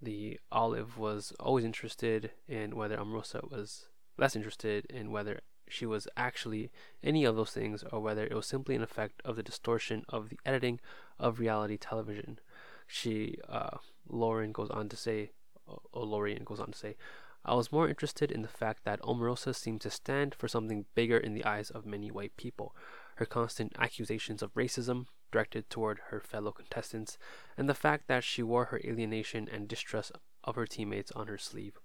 [0.02, 6.08] the Olive was always interested in whether Omarosa was less interested in whether she was
[6.16, 6.72] actually
[7.04, 10.30] any of those things or whether it was simply an effect of the distortion of
[10.30, 10.80] the editing
[11.20, 12.40] of reality television.
[12.88, 15.32] She, uh, Lauren goes on to say,
[15.66, 16.96] or Lorien goes on to say,
[17.44, 21.18] I was more interested in the fact that Omarosa seemed to stand for something bigger
[21.18, 22.76] in the eyes of many white people.
[23.16, 27.18] Her constant accusations of racism, directed toward her fellow contestants,
[27.58, 30.12] and the fact that she wore her alienation and distrust
[30.44, 31.78] of her teammates on her sleeve.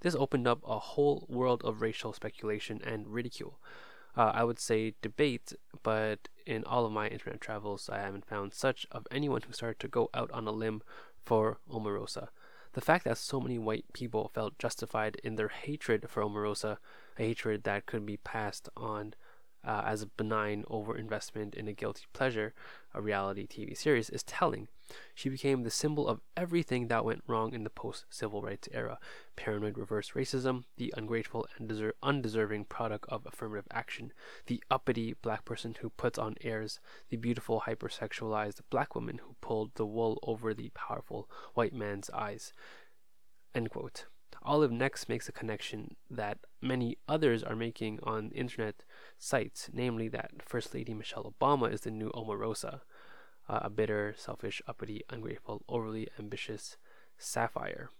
[0.00, 3.60] This opened up a whole world of racial speculation and ridicule.
[4.16, 8.54] Uh, I would say debate, but in all of my internet travels, I haven't found
[8.54, 10.82] such of anyone who started to go out on a limb
[11.24, 12.28] for Omarosa.
[12.72, 16.78] The fact that so many white people felt justified in their hatred for Omarosa,
[17.18, 19.14] a hatred that could be passed on
[19.64, 22.54] uh, as a benign overinvestment in a guilty pleasure,
[22.94, 24.68] a reality TV series, is telling.
[25.14, 28.98] She became the symbol of everything that went wrong in the post civil rights era
[29.36, 34.12] paranoid reverse racism, the ungrateful and deser- undeserving product of affirmative action,
[34.46, 39.74] the uppity black person who puts on airs, the beautiful hypersexualized black woman who pulled
[39.74, 42.52] the wool over the powerful white man's eyes.
[43.54, 44.06] End quote.
[44.42, 48.84] Olive next makes a connection that many others are making on internet
[49.18, 52.80] sites, namely that First Lady Michelle Obama is the new Omarosa,
[53.48, 56.76] uh, a bitter, selfish, uppity, ungrateful, overly ambitious
[57.18, 57.90] sapphire.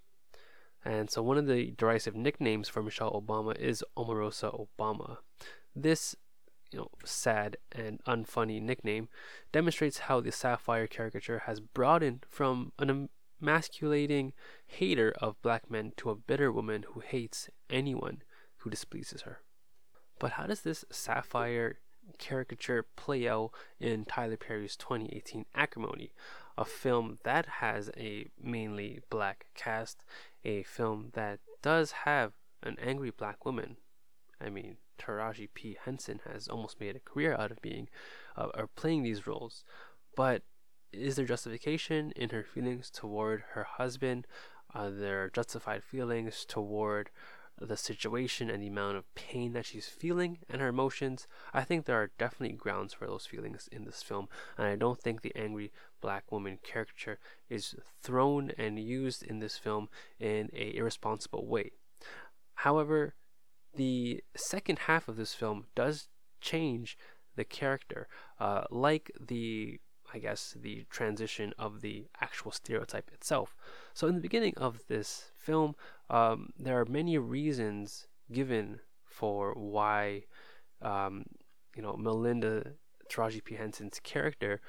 [0.85, 5.19] And so one of the derisive nicknames for Michelle Obama is Omarosa Obama.
[5.75, 6.15] This
[6.71, 9.09] you know, sad and unfunny nickname
[9.53, 13.09] demonstrates how the sapphire caricature has broadened from an
[13.41, 14.33] emasculating
[14.67, 18.23] hater of black men to a bitter woman who hates anyone
[18.59, 19.41] who displeases her.
[20.19, 21.79] But how does this sapphire
[22.19, 26.13] caricature play out in Tyler Perry's 2018 Acrimony,
[26.57, 30.03] a film that has a mainly black cast,
[30.45, 32.33] a film that does have
[32.63, 33.77] an angry black woman.
[34.41, 35.77] I mean, Taraji P.
[35.85, 37.89] Henson has almost made a career out of being
[38.37, 39.65] uh, or playing these roles,
[40.17, 40.43] but
[40.93, 44.27] is there justification in her feelings toward her husband?
[44.75, 47.11] Are there justified feelings toward
[47.61, 51.27] the situation and the amount of pain that she's feeling and her emotions?
[51.53, 55.01] I think there are definitely grounds for those feelings in this film, and I don't
[55.01, 57.19] think the angry black woman caricature
[57.49, 59.89] is thrown and used in this film
[60.21, 61.73] in a irresponsible way.
[62.55, 63.15] However,
[63.75, 66.09] the second half of this film does
[66.41, 66.97] change
[67.37, 68.09] the character,
[68.41, 69.81] uh, like the
[70.13, 73.55] I guess, the transition of the actual stereotype itself.
[73.95, 75.75] So, in the beginning of this film,
[76.09, 80.25] um, there are many reasons given for why,
[80.83, 81.25] um,
[81.77, 82.73] you know, Melinda
[83.09, 83.57] Taraji P.
[83.57, 84.61] Henson's character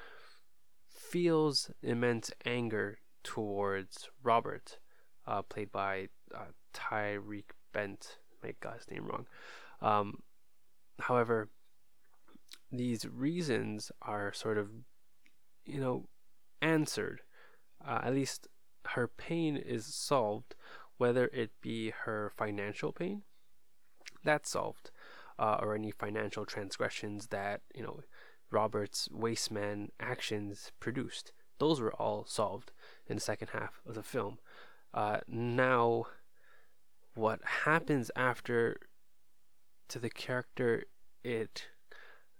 [0.88, 4.78] feels immense anger towards Robert,
[5.26, 8.18] uh, played by uh, Tariq Bent.
[8.42, 9.26] I got his name wrong.
[9.82, 10.20] Um,
[10.98, 11.48] however,
[12.72, 14.70] these reasons are sort of,
[15.70, 16.08] you know,
[16.60, 17.20] answered.
[17.86, 18.48] Uh, at least
[18.86, 20.54] her pain is solved,
[20.98, 23.22] whether it be her financial pain,
[24.24, 24.90] that's solved,
[25.38, 28.00] uh, or any financial transgressions that, you know,
[28.50, 31.32] Robert's wasteman actions produced.
[31.58, 32.72] Those were all solved
[33.06, 34.38] in the second half of the film.
[34.92, 36.06] Uh, now,
[37.14, 38.76] what happens after
[39.88, 40.84] to the character,
[41.22, 41.66] it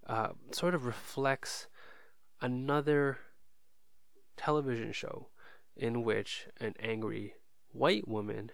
[0.06, 1.68] uh, sort of reflects
[2.40, 3.18] another
[4.36, 5.28] television show
[5.76, 7.34] in which an angry
[7.72, 8.50] white woman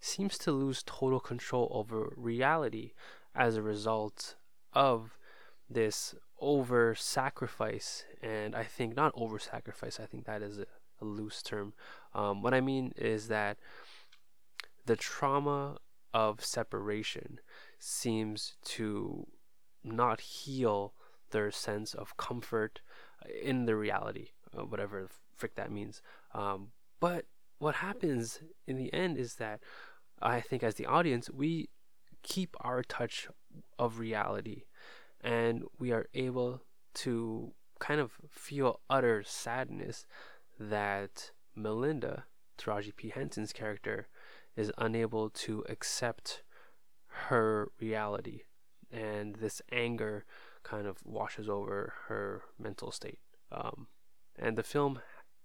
[0.00, 2.92] seems to lose total control over reality
[3.34, 4.36] as a result
[4.72, 5.18] of
[5.68, 10.66] this over sacrifice and i think not over sacrifice i think that is a,
[11.00, 11.72] a loose term.
[12.14, 13.58] Um, what i mean is that
[14.84, 15.78] the trauma
[16.14, 17.40] of separation
[17.78, 19.26] seems to
[19.82, 20.94] not heal
[21.30, 22.80] their sense of comfort
[23.42, 26.02] in the reality, whatever the frick that means.
[26.34, 26.68] Um,
[27.00, 27.26] but
[27.58, 29.60] what happens in the end is that
[30.20, 31.68] I think as the audience, we
[32.22, 33.28] keep our touch
[33.78, 34.64] of reality
[35.20, 36.62] and we are able
[36.94, 40.06] to kind of feel utter sadness
[40.58, 42.24] that Melinda,
[42.58, 43.10] Taraji P.
[43.10, 44.08] Henson's character,
[44.56, 46.42] is unable to accept
[47.06, 48.42] her reality.
[48.90, 50.24] And this anger
[50.66, 53.20] kind of washes over her mental state.
[53.52, 53.86] Um,
[54.36, 54.98] and the film,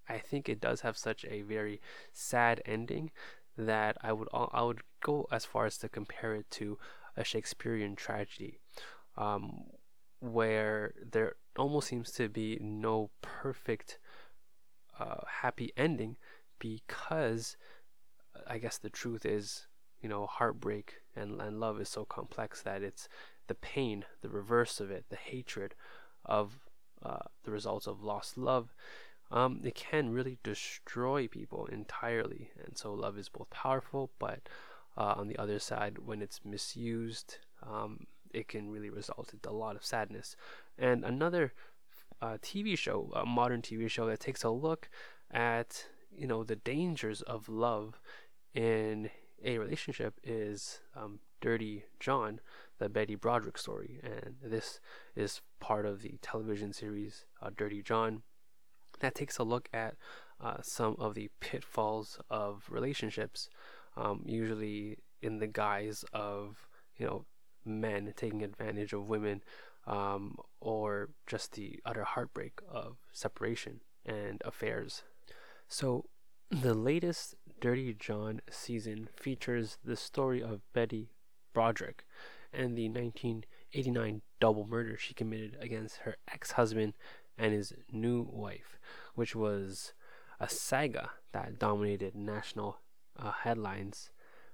[0.10, 1.80] I think it does have such a very
[2.12, 3.12] sad ending
[3.58, 6.80] that I would I would go as far as to compare it to
[7.16, 8.60] a Shakespearean tragedy,
[9.18, 9.64] um,
[10.20, 14.00] where there almost seems to be no perfect
[15.00, 16.16] uh, happy ending
[16.60, 17.58] because
[18.48, 19.68] I guess the truth is,
[20.02, 23.08] you know, heartbreak and, and love is so complex that it's
[23.52, 25.76] the pain, the reverse of it, the hatred
[26.24, 26.58] of
[27.04, 28.74] uh, the results of lost love.
[29.30, 32.52] Um, it can really destroy people entirely.
[32.66, 34.48] And so love is both powerful, but
[34.98, 39.54] uh, on the other side, when it's misused, um, it can really result in a
[39.54, 40.38] lot of sadness.
[40.78, 41.52] And another
[42.22, 44.90] uh, TV show, a modern TV show that takes a look
[45.30, 48.00] at you know the dangers of love
[48.54, 49.10] in
[49.44, 52.40] a relationship is um, Dirty John,
[52.82, 54.80] the Betty Broderick story, and this
[55.16, 58.24] is part of the television series uh, Dirty John
[59.02, 59.94] that takes a look at
[60.44, 63.50] uh, some of the pitfalls of relationships,
[63.96, 66.68] um, usually in the guise of
[66.98, 67.26] you know
[67.64, 69.44] men taking advantage of women,
[69.86, 75.04] um, or just the utter heartbreak of separation and affairs.
[75.68, 76.06] So
[76.50, 81.12] the latest Dirty John season features the story of Betty
[81.54, 82.06] Broderick
[82.54, 86.94] and the 1989 double murder she committed against her ex husband
[87.38, 88.78] and his new wife,
[89.16, 89.94] which was
[90.40, 92.80] a saga that dominated national
[93.18, 94.12] uh, headlines.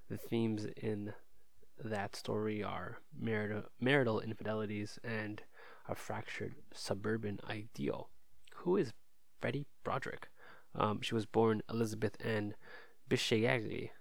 [0.10, 1.14] The themes in
[1.84, 5.42] that story are marital, marital infidelities and
[5.88, 8.10] a fractured suburban ideal.
[8.58, 8.94] Who is
[9.42, 10.30] Betty Broderick?
[10.76, 12.56] Um, she was born Elizabeth Ann
[13.10, 13.92] Bishagli.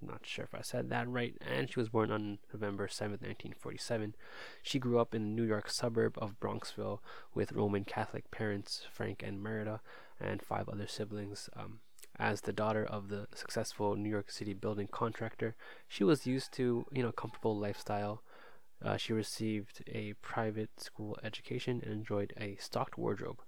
[0.00, 1.34] Not sure if I said that right.
[1.40, 4.14] And she was born on November 7th, 1947.
[4.62, 6.98] She grew up in the New York suburb of Bronxville
[7.34, 9.80] with Roman Catholic parents, Frank and Merida,
[10.20, 11.48] and five other siblings.
[11.56, 11.80] Um,
[12.18, 15.54] as the daughter of the successful New York City building contractor,
[15.88, 18.22] she was used to, you know, comfortable lifestyle.
[18.84, 23.40] Uh, she received a private school education and enjoyed a stocked wardrobe.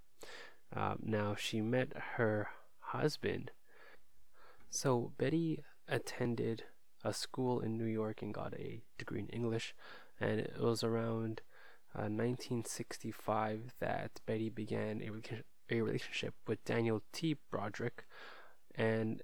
[0.74, 2.48] Uh, now, she met her
[2.80, 3.50] husband.
[4.70, 6.64] So, Betty attended
[7.04, 9.74] a school in New York and got a degree in English,
[10.20, 11.42] and it was around
[11.94, 17.36] uh, 1965 that Betty began a, a relationship with Daniel T.
[17.50, 18.04] Broderick,
[18.74, 19.22] and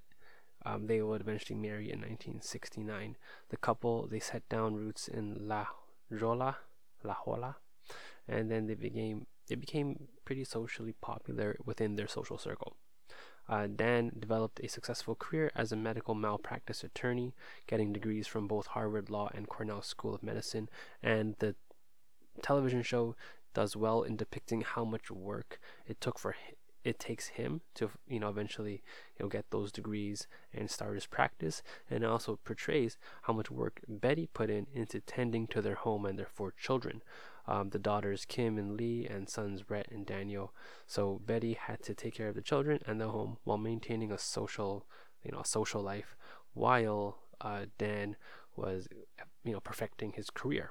[0.65, 3.17] um, they would eventually marry in 1969.
[3.51, 5.67] The couple they set down roots in La
[6.11, 6.57] Jolla,
[7.03, 7.57] La Jolla,
[8.27, 12.77] and then they became they became pretty socially popular within their social circle.
[13.49, 17.35] Uh, Dan developed a successful career as a medical malpractice attorney,
[17.67, 20.69] getting degrees from both Harvard Law and Cornell School of Medicine.
[21.03, 21.55] And the
[22.43, 23.17] television show
[23.53, 26.35] does well in depicting how much work it took for
[26.85, 28.83] it takes him to you know eventually
[29.21, 31.63] know get those degrees and start his practice.
[31.91, 36.19] And also portrays how much work Betty put in into tending to their home and
[36.19, 37.03] their four children
[37.47, 40.53] um, the daughters Kim and Lee and sons Brett and Daniel.
[40.87, 44.19] So Betty had to take care of the children and the home while maintaining a
[44.19, 44.87] social
[45.23, 46.17] you know a social life
[46.53, 48.17] while uh, Dan
[48.57, 48.89] was
[49.45, 50.71] you know perfecting his career.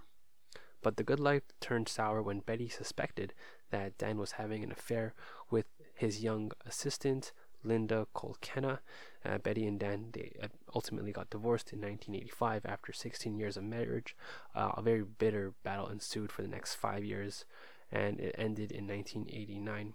[0.81, 3.33] But the good life turned sour when Betty suspected
[3.71, 5.13] that Dan was having an affair
[5.49, 5.65] with
[6.03, 7.31] his young assistant,
[7.63, 8.79] Linda Kolkena.
[9.25, 13.63] Uh, Betty and Dan they uh, ultimately got divorced in 1985 after 16 years of
[13.63, 14.17] marriage.
[14.53, 17.45] Uh, a very bitter battle ensued for the next five years,
[17.89, 19.93] and it ended in 1989.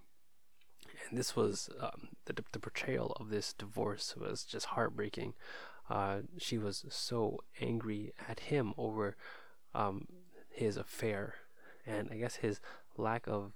[1.11, 5.35] And this was um, the, the portrayal of this divorce was just heartbreaking.
[5.91, 9.15] Uh, she was so angry at him over
[9.75, 10.07] um,
[10.49, 11.35] his affair,
[11.87, 12.61] and I guess his
[12.97, 13.53] lack of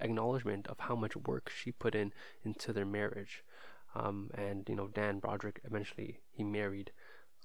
[0.00, 2.12] acknowledgement of how much work she put in
[2.44, 3.44] into their marriage.
[3.94, 6.92] Um, and you know, Dan Broderick eventually he married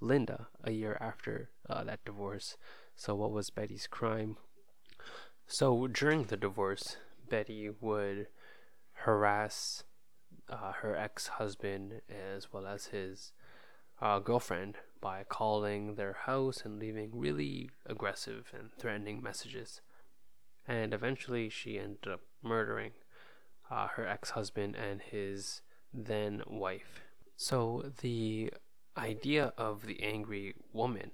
[0.00, 2.56] Linda a year after uh, that divorce.
[2.94, 4.36] So, what was Betty's crime?
[5.46, 6.96] So, during the divorce,
[7.28, 8.26] Betty would
[8.92, 9.84] harass
[10.48, 13.32] uh, her ex husband as well as his
[14.00, 19.80] uh, girlfriend by calling their house and leaving really aggressive and threatening messages.
[20.66, 22.92] And eventually, she ended up murdering
[23.70, 27.02] uh, her ex husband and his then wife.
[27.36, 28.52] So, the
[28.96, 31.12] idea of the angry woman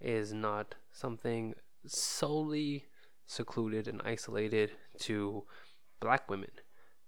[0.00, 1.54] is not something
[1.86, 2.84] solely
[3.26, 5.44] secluded and isolated to
[6.00, 6.50] black women.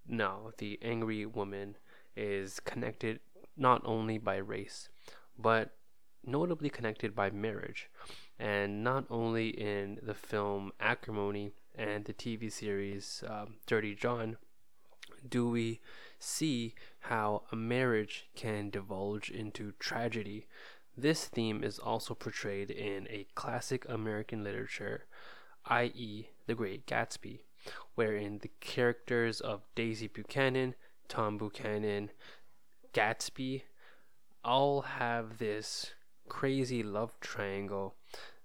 [0.07, 1.77] No, the angry woman
[2.15, 3.19] is connected
[3.55, 4.89] not only by race,
[5.37, 5.75] but
[6.25, 7.89] notably connected by marriage.
[8.39, 14.37] And not only in the film Acrimony and the TV series um, Dirty John
[15.27, 15.79] do we
[16.19, 20.47] see how a marriage can divulge into tragedy.
[20.95, 25.05] This theme is also portrayed in a classic American literature,
[25.65, 27.41] i.e., The Great Gatsby,
[27.95, 30.75] wherein the characters of Daisy Buchanan,
[31.07, 32.11] Tom Buchanan,
[32.93, 33.63] Gatsby
[34.43, 35.93] all have this
[36.27, 37.95] crazy love triangle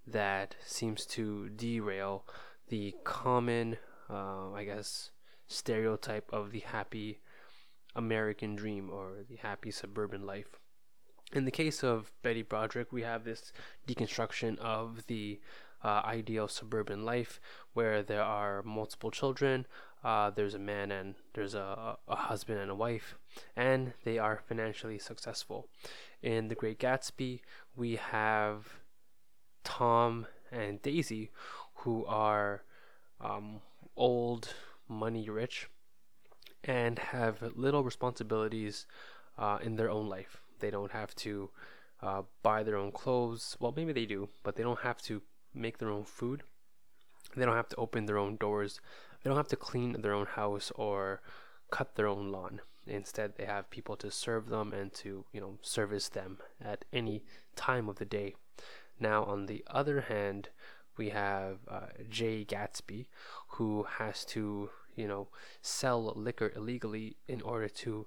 [0.07, 2.25] that seems to derail
[2.69, 3.77] the common,
[4.11, 5.11] uh, I guess,
[5.47, 7.21] stereotype of the happy
[7.95, 10.59] American dream or the happy suburban life.
[11.33, 13.53] In the case of Betty Broderick, we have this
[13.87, 15.41] deconstruction of the
[15.85, 17.41] uh, ideal suburban life
[17.73, 19.67] where there are multiple children,
[20.05, 23.17] uh, there's a man and there's a, a husband and a wife,
[23.57, 25.69] and they are financially successful.
[26.23, 27.41] In The Great Gatsby,
[27.75, 28.75] we have
[29.65, 31.31] Tom and Daisy,
[31.75, 32.63] who are
[33.21, 33.61] um,
[33.97, 34.55] old,
[34.89, 35.69] money rich,
[36.63, 38.87] and have little responsibilities
[39.37, 40.43] uh, in their own life.
[40.61, 41.51] They don't have to
[42.01, 43.57] uh, buy their own clothes.
[43.59, 46.45] Well, maybe they do, but they don't have to make their own food.
[47.35, 48.81] They don't have to open their own doors.
[49.23, 51.21] They don't have to clean their own house or
[51.73, 52.61] cut their own lawn.
[52.87, 57.23] Instead, they have people to serve them and to, you know, service them at any
[57.55, 58.35] time of the day.
[58.99, 60.49] Now, on the other hand,
[60.97, 63.07] we have uh, Jay Gatsby,
[63.49, 65.29] who has to, you know,
[65.61, 68.07] sell liquor illegally in order to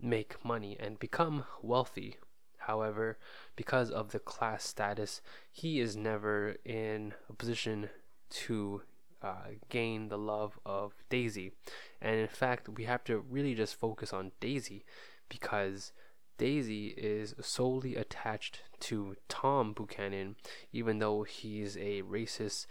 [0.00, 2.16] make money and become wealthy.
[2.58, 3.18] However,
[3.56, 7.90] because of the class status, he is never in a position
[8.30, 8.82] to
[9.22, 11.52] uh, gain the love of Daisy.
[12.00, 14.84] And in fact, we have to really just focus on Daisy
[15.28, 15.92] because
[16.38, 20.36] Daisy is solely attached to Tom Buchanan,
[20.72, 22.66] even though he's a racist,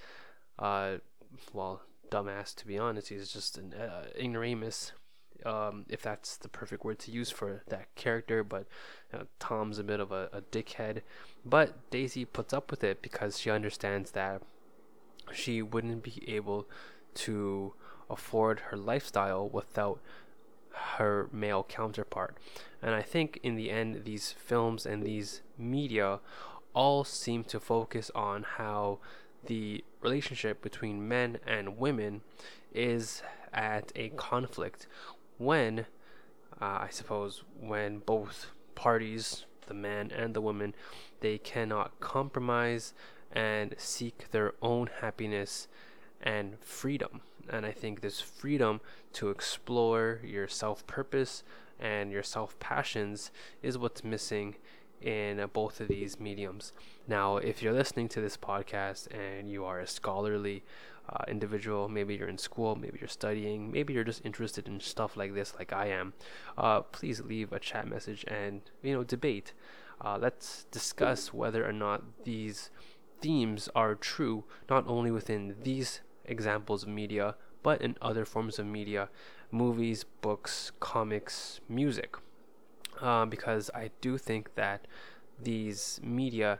[0.60, 0.97] uh,
[1.54, 3.10] well, dumbass to be honest.
[3.10, 4.91] He's just an uh, ignoramus,
[5.45, 8.43] um, if that's the perfect word to use for that character.
[8.43, 8.68] But
[9.39, 11.02] Tom's a bit of a, a dickhead.
[11.45, 14.41] But Daisy puts up with it because she understands that
[15.34, 16.67] she wouldn't be able
[17.13, 17.74] to
[18.09, 19.99] afford her lifestyle without
[20.74, 22.38] her male counterpart.
[22.82, 26.19] And I think in the end, these films and these media
[26.74, 28.99] all seem to focus on how
[29.45, 32.22] the relationship between men and women
[32.74, 33.22] is
[33.53, 34.88] at a conflict
[35.38, 35.86] when,
[36.61, 40.74] uh, I suppose, when both parties, the man and the woman,
[41.19, 42.93] they cannot compromise
[43.34, 45.67] and seek their own happiness
[46.21, 47.21] and freedom.
[47.49, 48.82] And I think this freedom
[49.13, 51.43] to explore your self purpose
[51.79, 53.32] and your self passions
[53.63, 54.55] is what's missing
[55.01, 56.73] in both of these mediums.
[57.07, 60.63] Now, if you're listening to this podcast and you are a scholarly
[61.09, 65.17] uh, individual, maybe you're in school, maybe you're studying, maybe you're just interested in stuff
[65.17, 66.13] like this, like I am,
[66.57, 69.53] uh, please leave a chat message and you know debate.
[70.03, 72.71] Uh, let's discuss whether or not these
[73.22, 78.65] themes are true not only within these examples of media, but in other forms of
[78.65, 79.09] media,
[79.51, 82.15] movies, books, comics, music.
[82.99, 84.88] Uh, because I do think that
[85.41, 86.59] these media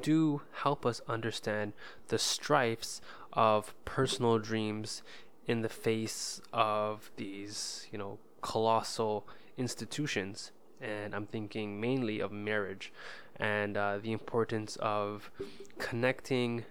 [0.00, 1.74] do help us understand
[2.08, 3.00] the strifes
[3.32, 5.02] of personal dreams
[5.46, 9.26] in the face of these, you know, colossal
[9.58, 10.52] institutions.
[10.80, 12.92] And I'm thinking mainly of marriage
[13.36, 15.30] and uh, the importance of
[15.78, 16.64] connecting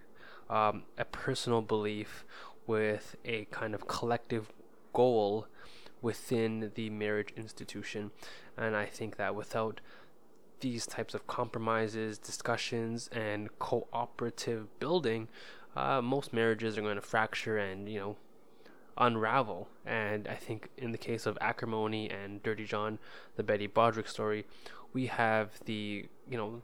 [0.49, 2.26] um, a personal belief
[2.68, 4.51] with a kind of collective
[4.93, 5.47] goal
[6.01, 8.11] within the marriage institution.
[8.57, 9.82] And I think that without
[10.59, 15.28] these types of compromises, discussions, and cooperative building,
[15.76, 18.16] uh, most marriages are going to fracture and, you know,
[18.97, 19.67] unravel.
[19.85, 22.99] And I think in the case of Acrimony and Dirty John,
[23.35, 24.45] the Betty Broderick story,
[24.93, 26.61] we have the, you know,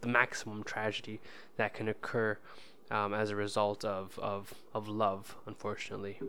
[0.00, 1.20] the maximum tragedy
[1.56, 2.38] that can occur
[2.90, 6.20] um, as a result of, of, of love, unfortunately.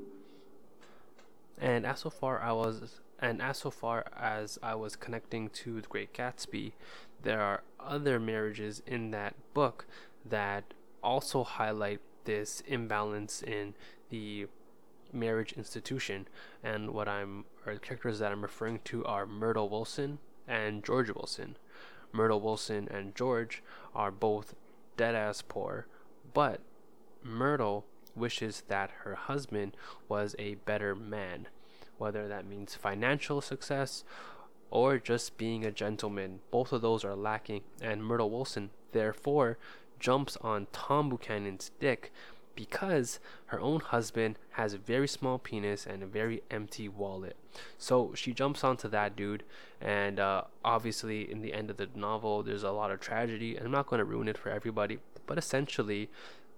[1.58, 5.80] And as so far I was and as so far as I was connecting to
[5.80, 6.72] The Great Gatsby,
[7.22, 9.86] there are other marriages in that book
[10.26, 13.76] that also highlight this imbalance in
[14.10, 14.48] the
[15.14, 16.28] marriage institution.
[16.64, 21.10] And what I'm, or the characters that I'm referring to are Myrtle Wilson and George
[21.10, 21.58] Wilson.
[22.12, 23.64] Myrtle Wilson and George
[23.96, 24.54] are both
[24.98, 25.88] dead ass poor,
[26.34, 26.60] but
[27.24, 27.86] Myrtle
[28.16, 29.78] wishes that her husband
[30.10, 31.48] was a better man
[32.02, 34.04] whether that means financial success
[34.72, 36.40] or just being a gentleman.
[36.50, 39.60] Both of those are lacking, and Myrtle Wilson, therefore,
[40.00, 42.12] jumps on Tom Buchanan's dick
[42.56, 47.36] because her own husband has a very small penis and a very empty wallet.
[47.78, 49.44] So she jumps onto that dude,
[49.80, 53.66] and uh, obviously, in the end of the novel, there's a lot of tragedy, and
[53.66, 56.10] I'm not going to ruin it for everybody, but essentially,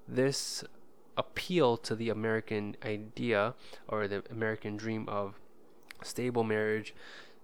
[0.07, 0.63] this
[1.17, 3.53] appeal to the American idea
[3.87, 5.39] or the American dream of
[6.01, 6.93] stable marriage,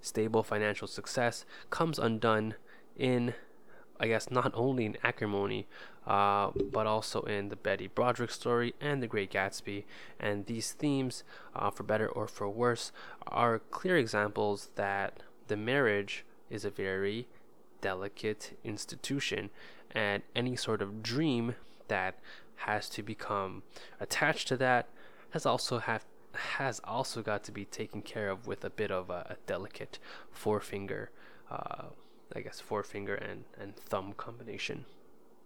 [0.01, 2.55] stable financial success comes undone
[2.97, 3.33] in,
[3.99, 5.67] I guess, not only in Acrimony,
[6.07, 9.83] uh, but also in the Betty Broderick story and the Great Gatsby.
[10.19, 11.23] And these themes,
[11.55, 12.91] uh, for better or for worse,
[13.27, 17.27] are clear examples that the marriage is a very
[17.81, 19.49] delicate institution,
[19.91, 21.55] and any sort of dream
[21.87, 22.15] that
[22.55, 23.63] has to become
[23.99, 24.87] attached to that
[25.31, 29.09] has also have has also got to be taken care of with a bit of
[29.09, 29.97] a, a delicate
[30.31, 31.09] forefinger
[31.49, 31.85] uh,
[32.35, 34.85] I guess forefinger and, and thumb combination.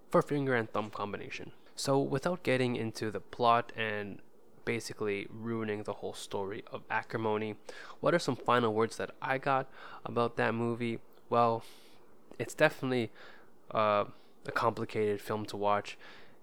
[0.10, 1.52] Forefinger and thumb combination.
[1.76, 4.20] So without getting into the plot and
[4.66, 7.54] basically ruining the whole story of acrimony
[8.00, 9.68] what are some final words that I got
[10.06, 11.00] about that movie?
[11.30, 11.64] Well
[12.40, 13.12] it's definitely
[13.72, 14.06] uh,
[14.46, 15.98] a complicated film to watch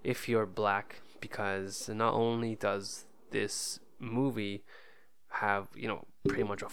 [0.05, 4.65] if you're black because not only does this movie
[5.29, 6.69] have you know pretty much a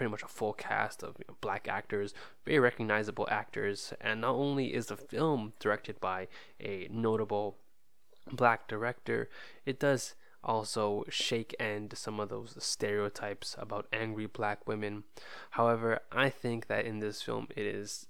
[0.00, 2.14] pretty much a full cast of you know, black actors,
[2.46, 6.26] very recognizable actors, and not only is the film directed by
[6.58, 7.58] a notable
[8.32, 9.28] black director,
[9.66, 15.04] it does also shake end some of those stereotypes about angry black women.
[15.50, 18.06] However, I think that in this film it is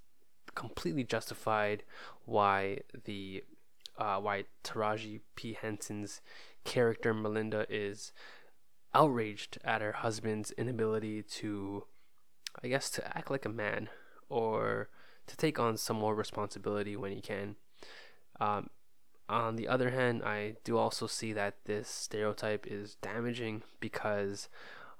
[0.55, 1.83] completely justified
[2.25, 3.43] why the
[3.99, 5.59] uh, why Taraji P.
[5.61, 6.21] Henson's
[6.63, 8.13] character Melinda is
[8.95, 11.85] outraged at her husband's inability to,
[12.63, 13.89] I guess, to act like a man
[14.29, 14.89] or
[15.27, 17.57] to take on some more responsibility when he can.
[18.41, 18.71] Um,
[19.29, 24.49] on the other hand, I do also see that this stereotype is damaging because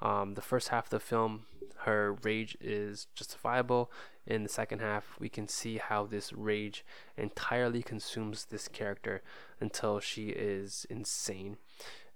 [0.01, 1.47] um, the first half of the film,
[1.79, 3.91] her rage is justifiable.
[4.27, 6.85] In the second half, we can see how this rage
[7.17, 9.23] entirely consumes this character
[9.61, 11.57] until she is insane.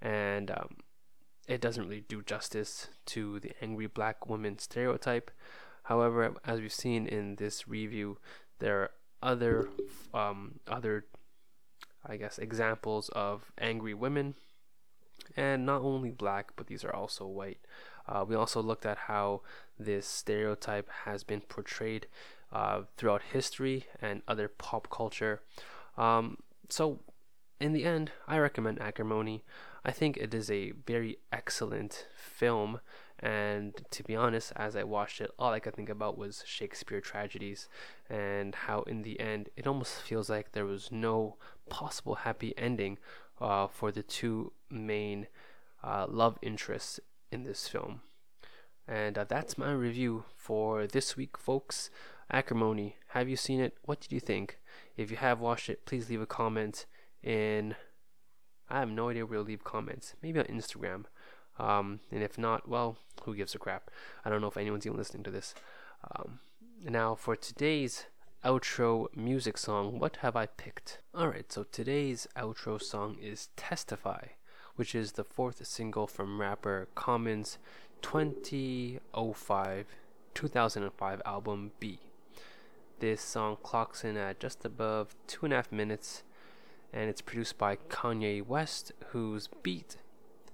[0.01, 0.77] And um,
[1.47, 5.31] it doesn't really do justice to the angry black woman stereotype.
[5.85, 8.19] However, as we've seen in this review,
[8.59, 8.91] there are
[9.23, 9.69] other,
[10.15, 11.05] um, other,
[12.07, 14.35] I guess, examples of angry women
[15.37, 17.59] and not only black, but these are also white.
[18.07, 19.43] Uh, we also looked at how
[19.79, 22.07] this stereotype has been portrayed
[22.53, 25.43] uh, throughout history and other pop culture.
[25.97, 26.39] Um,
[26.69, 27.01] so,
[27.61, 29.45] in the end, I recommend Acrimony.
[29.85, 32.81] I think it is a very excellent film,
[33.19, 37.03] and to be honest, as I watched it, all I could think about was Shakespeare
[37.03, 37.69] tragedies
[38.09, 41.37] and how, in the end, it almost feels like there was no
[41.69, 42.99] possible happy ending
[43.41, 45.27] uh, for the two main
[45.83, 46.99] uh, love interests
[47.31, 48.01] in this film.
[48.89, 51.91] And uh, that's my review for this week, folks.
[52.33, 53.77] Acrimony, have you seen it?
[53.85, 54.61] What did you think?
[54.97, 56.87] If you have watched it, please leave a comment
[57.23, 57.75] in.
[58.75, 60.15] I have no idea where to leave comments.
[60.23, 61.05] Maybe on Instagram.
[61.59, 63.91] Um, and if not, well, who gives a crap?
[64.25, 65.55] I don't know if anyone's even listening to this.
[66.11, 66.41] Um,
[66.83, 68.07] now, for today's
[68.45, 70.99] outro music song, what have I picked?
[71.15, 74.27] Alright, so today's outro song is Testify,
[74.75, 77.59] which is the fourth single from rapper Common's
[78.03, 79.87] 2005
[80.35, 82.01] 2005 album Be.
[82.99, 86.25] This song clocks in at just above two and a half minutes,
[86.95, 89.97] and it's produced by Kanye West, whose beat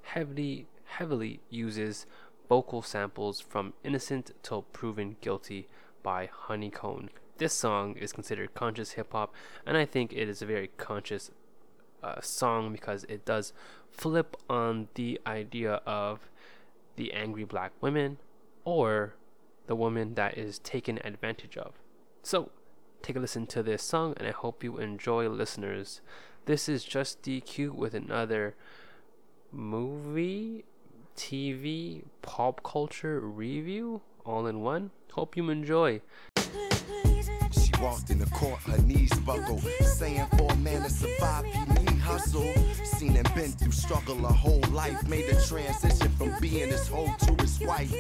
[0.03, 2.07] heavily heavily uses
[2.49, 5.68] vocal samples from Innocent Till Proven Guilty
[6.03, 7.11] by Honey Cone.
[7.36, 9.32] This song is considered conscious hip hop,
[9.64, 11.30] and I think it is a very conscious
[12.03, 13.53] uh, song because it does
[13.91, 16.30] flip on the idea of
[16.97, 18.18] the angry black women
[18.64, 19.14] or
[19.66, 21.74] the woman that is taken advantage of.
[22.22, 22.51] So,
[23.03, 26.01] take a listen to this song, and I hope you enjoy, listeners.
[26.47, 28.55] This is just DQ with another
[29.53, 30.64] movie,
[31.16, 34.91] TV, pop culture review all in one.
[35.12, 36.01] Hope you enjoy.
[37.53, 41.66] She walked in the court, her knees buckled, saying for a man to survive, you
[41.74, 42.53] need hustle.
[42.84, 47.36] Seen and been through struggle her whole life, made a transition from being his to
[47.38, 47.95] his wife.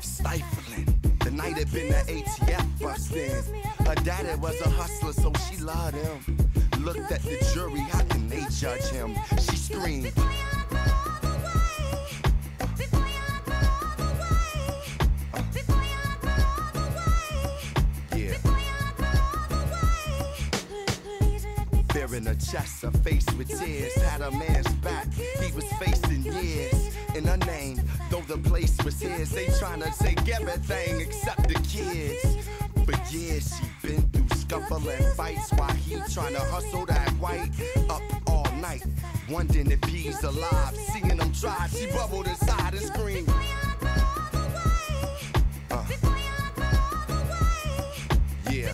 [0.00, 0.94] Stifling.
[1.24, 3.62] The night had been the ATF busting.
[3.86, 6.55] Her daddy was a hustler, so she loved him.
[6.80, 9.14] Looked at the jury, how can they judge him?
[9.40, 10.12] She screamed.
[18.14, 18.36] Yeah.
[22.12, 25.12] In her chest, her face with tears, had a man's back.
[25.12, 29.30] He was facing years in her name, though the place was his.
[29.32, 32.38] They tryna take everything except the kids.
[32.86, 34.05] For years she been
[34.48, 37.50] scuffling fights while he tryna hustle that white
[37.90, 38.84] up all night,
[39.28, 40.74] wondering if he's alive.
[40.92, 43.28] Seeing him try, she bubbled inside and screamed.
[45.70, 45.84] Uh.
[48.50, 48.72] Yeah.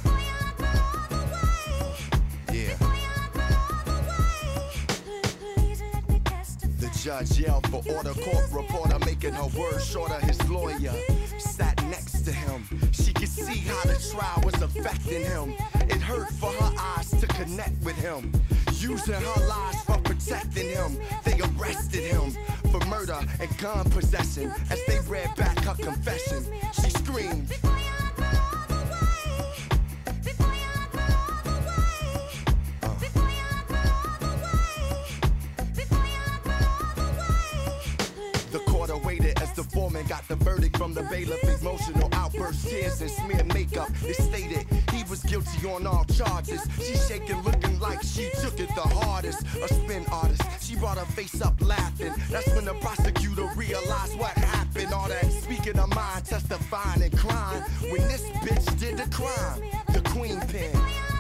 [2.53, 2.77] Yeah.
[6.79, 10.20] The judge yelled for order, court reporter making her words shorter.
[10.27, 10.93] His lawyer
[11.53, 12.66] sat next to him.
[12.92, 15.55] She could see how the trial was affecting him.
[15.92, 18.32] It hurt for her eyes to connect with him.
[18.72, 20.98] Using her lies for protecting him.
[21.24, 22.32] They arrested him
[22.70, 24.50] for murder and gun possession.
[24.70, 26.42] As they read back her confession,
[26.72, 27.53] she screamed.
[40.95, 41.43] The bailiff.
[41.61, 43.88] Emotional outbursts, tears, and smear makeup.
[44.05, 46.66] It stated he was guilty on all charges.
[46.80, 49.43] She shaking, looking like she took it the hardest.
[49.57, 52.12] A spin artist, she brought her face up laughing.
[52.30, 54.93] That's when the prosecutor realized what happened.
[54.93, 57.62] All that speaking of mind, testifying and crying.
[57.90, 59.62] When this bitch did the crime,
[59.93, 61.12] the queen pin.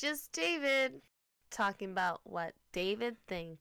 [0.00, 1.02] Just David
[1.50, 3.58] talking about what David thinks.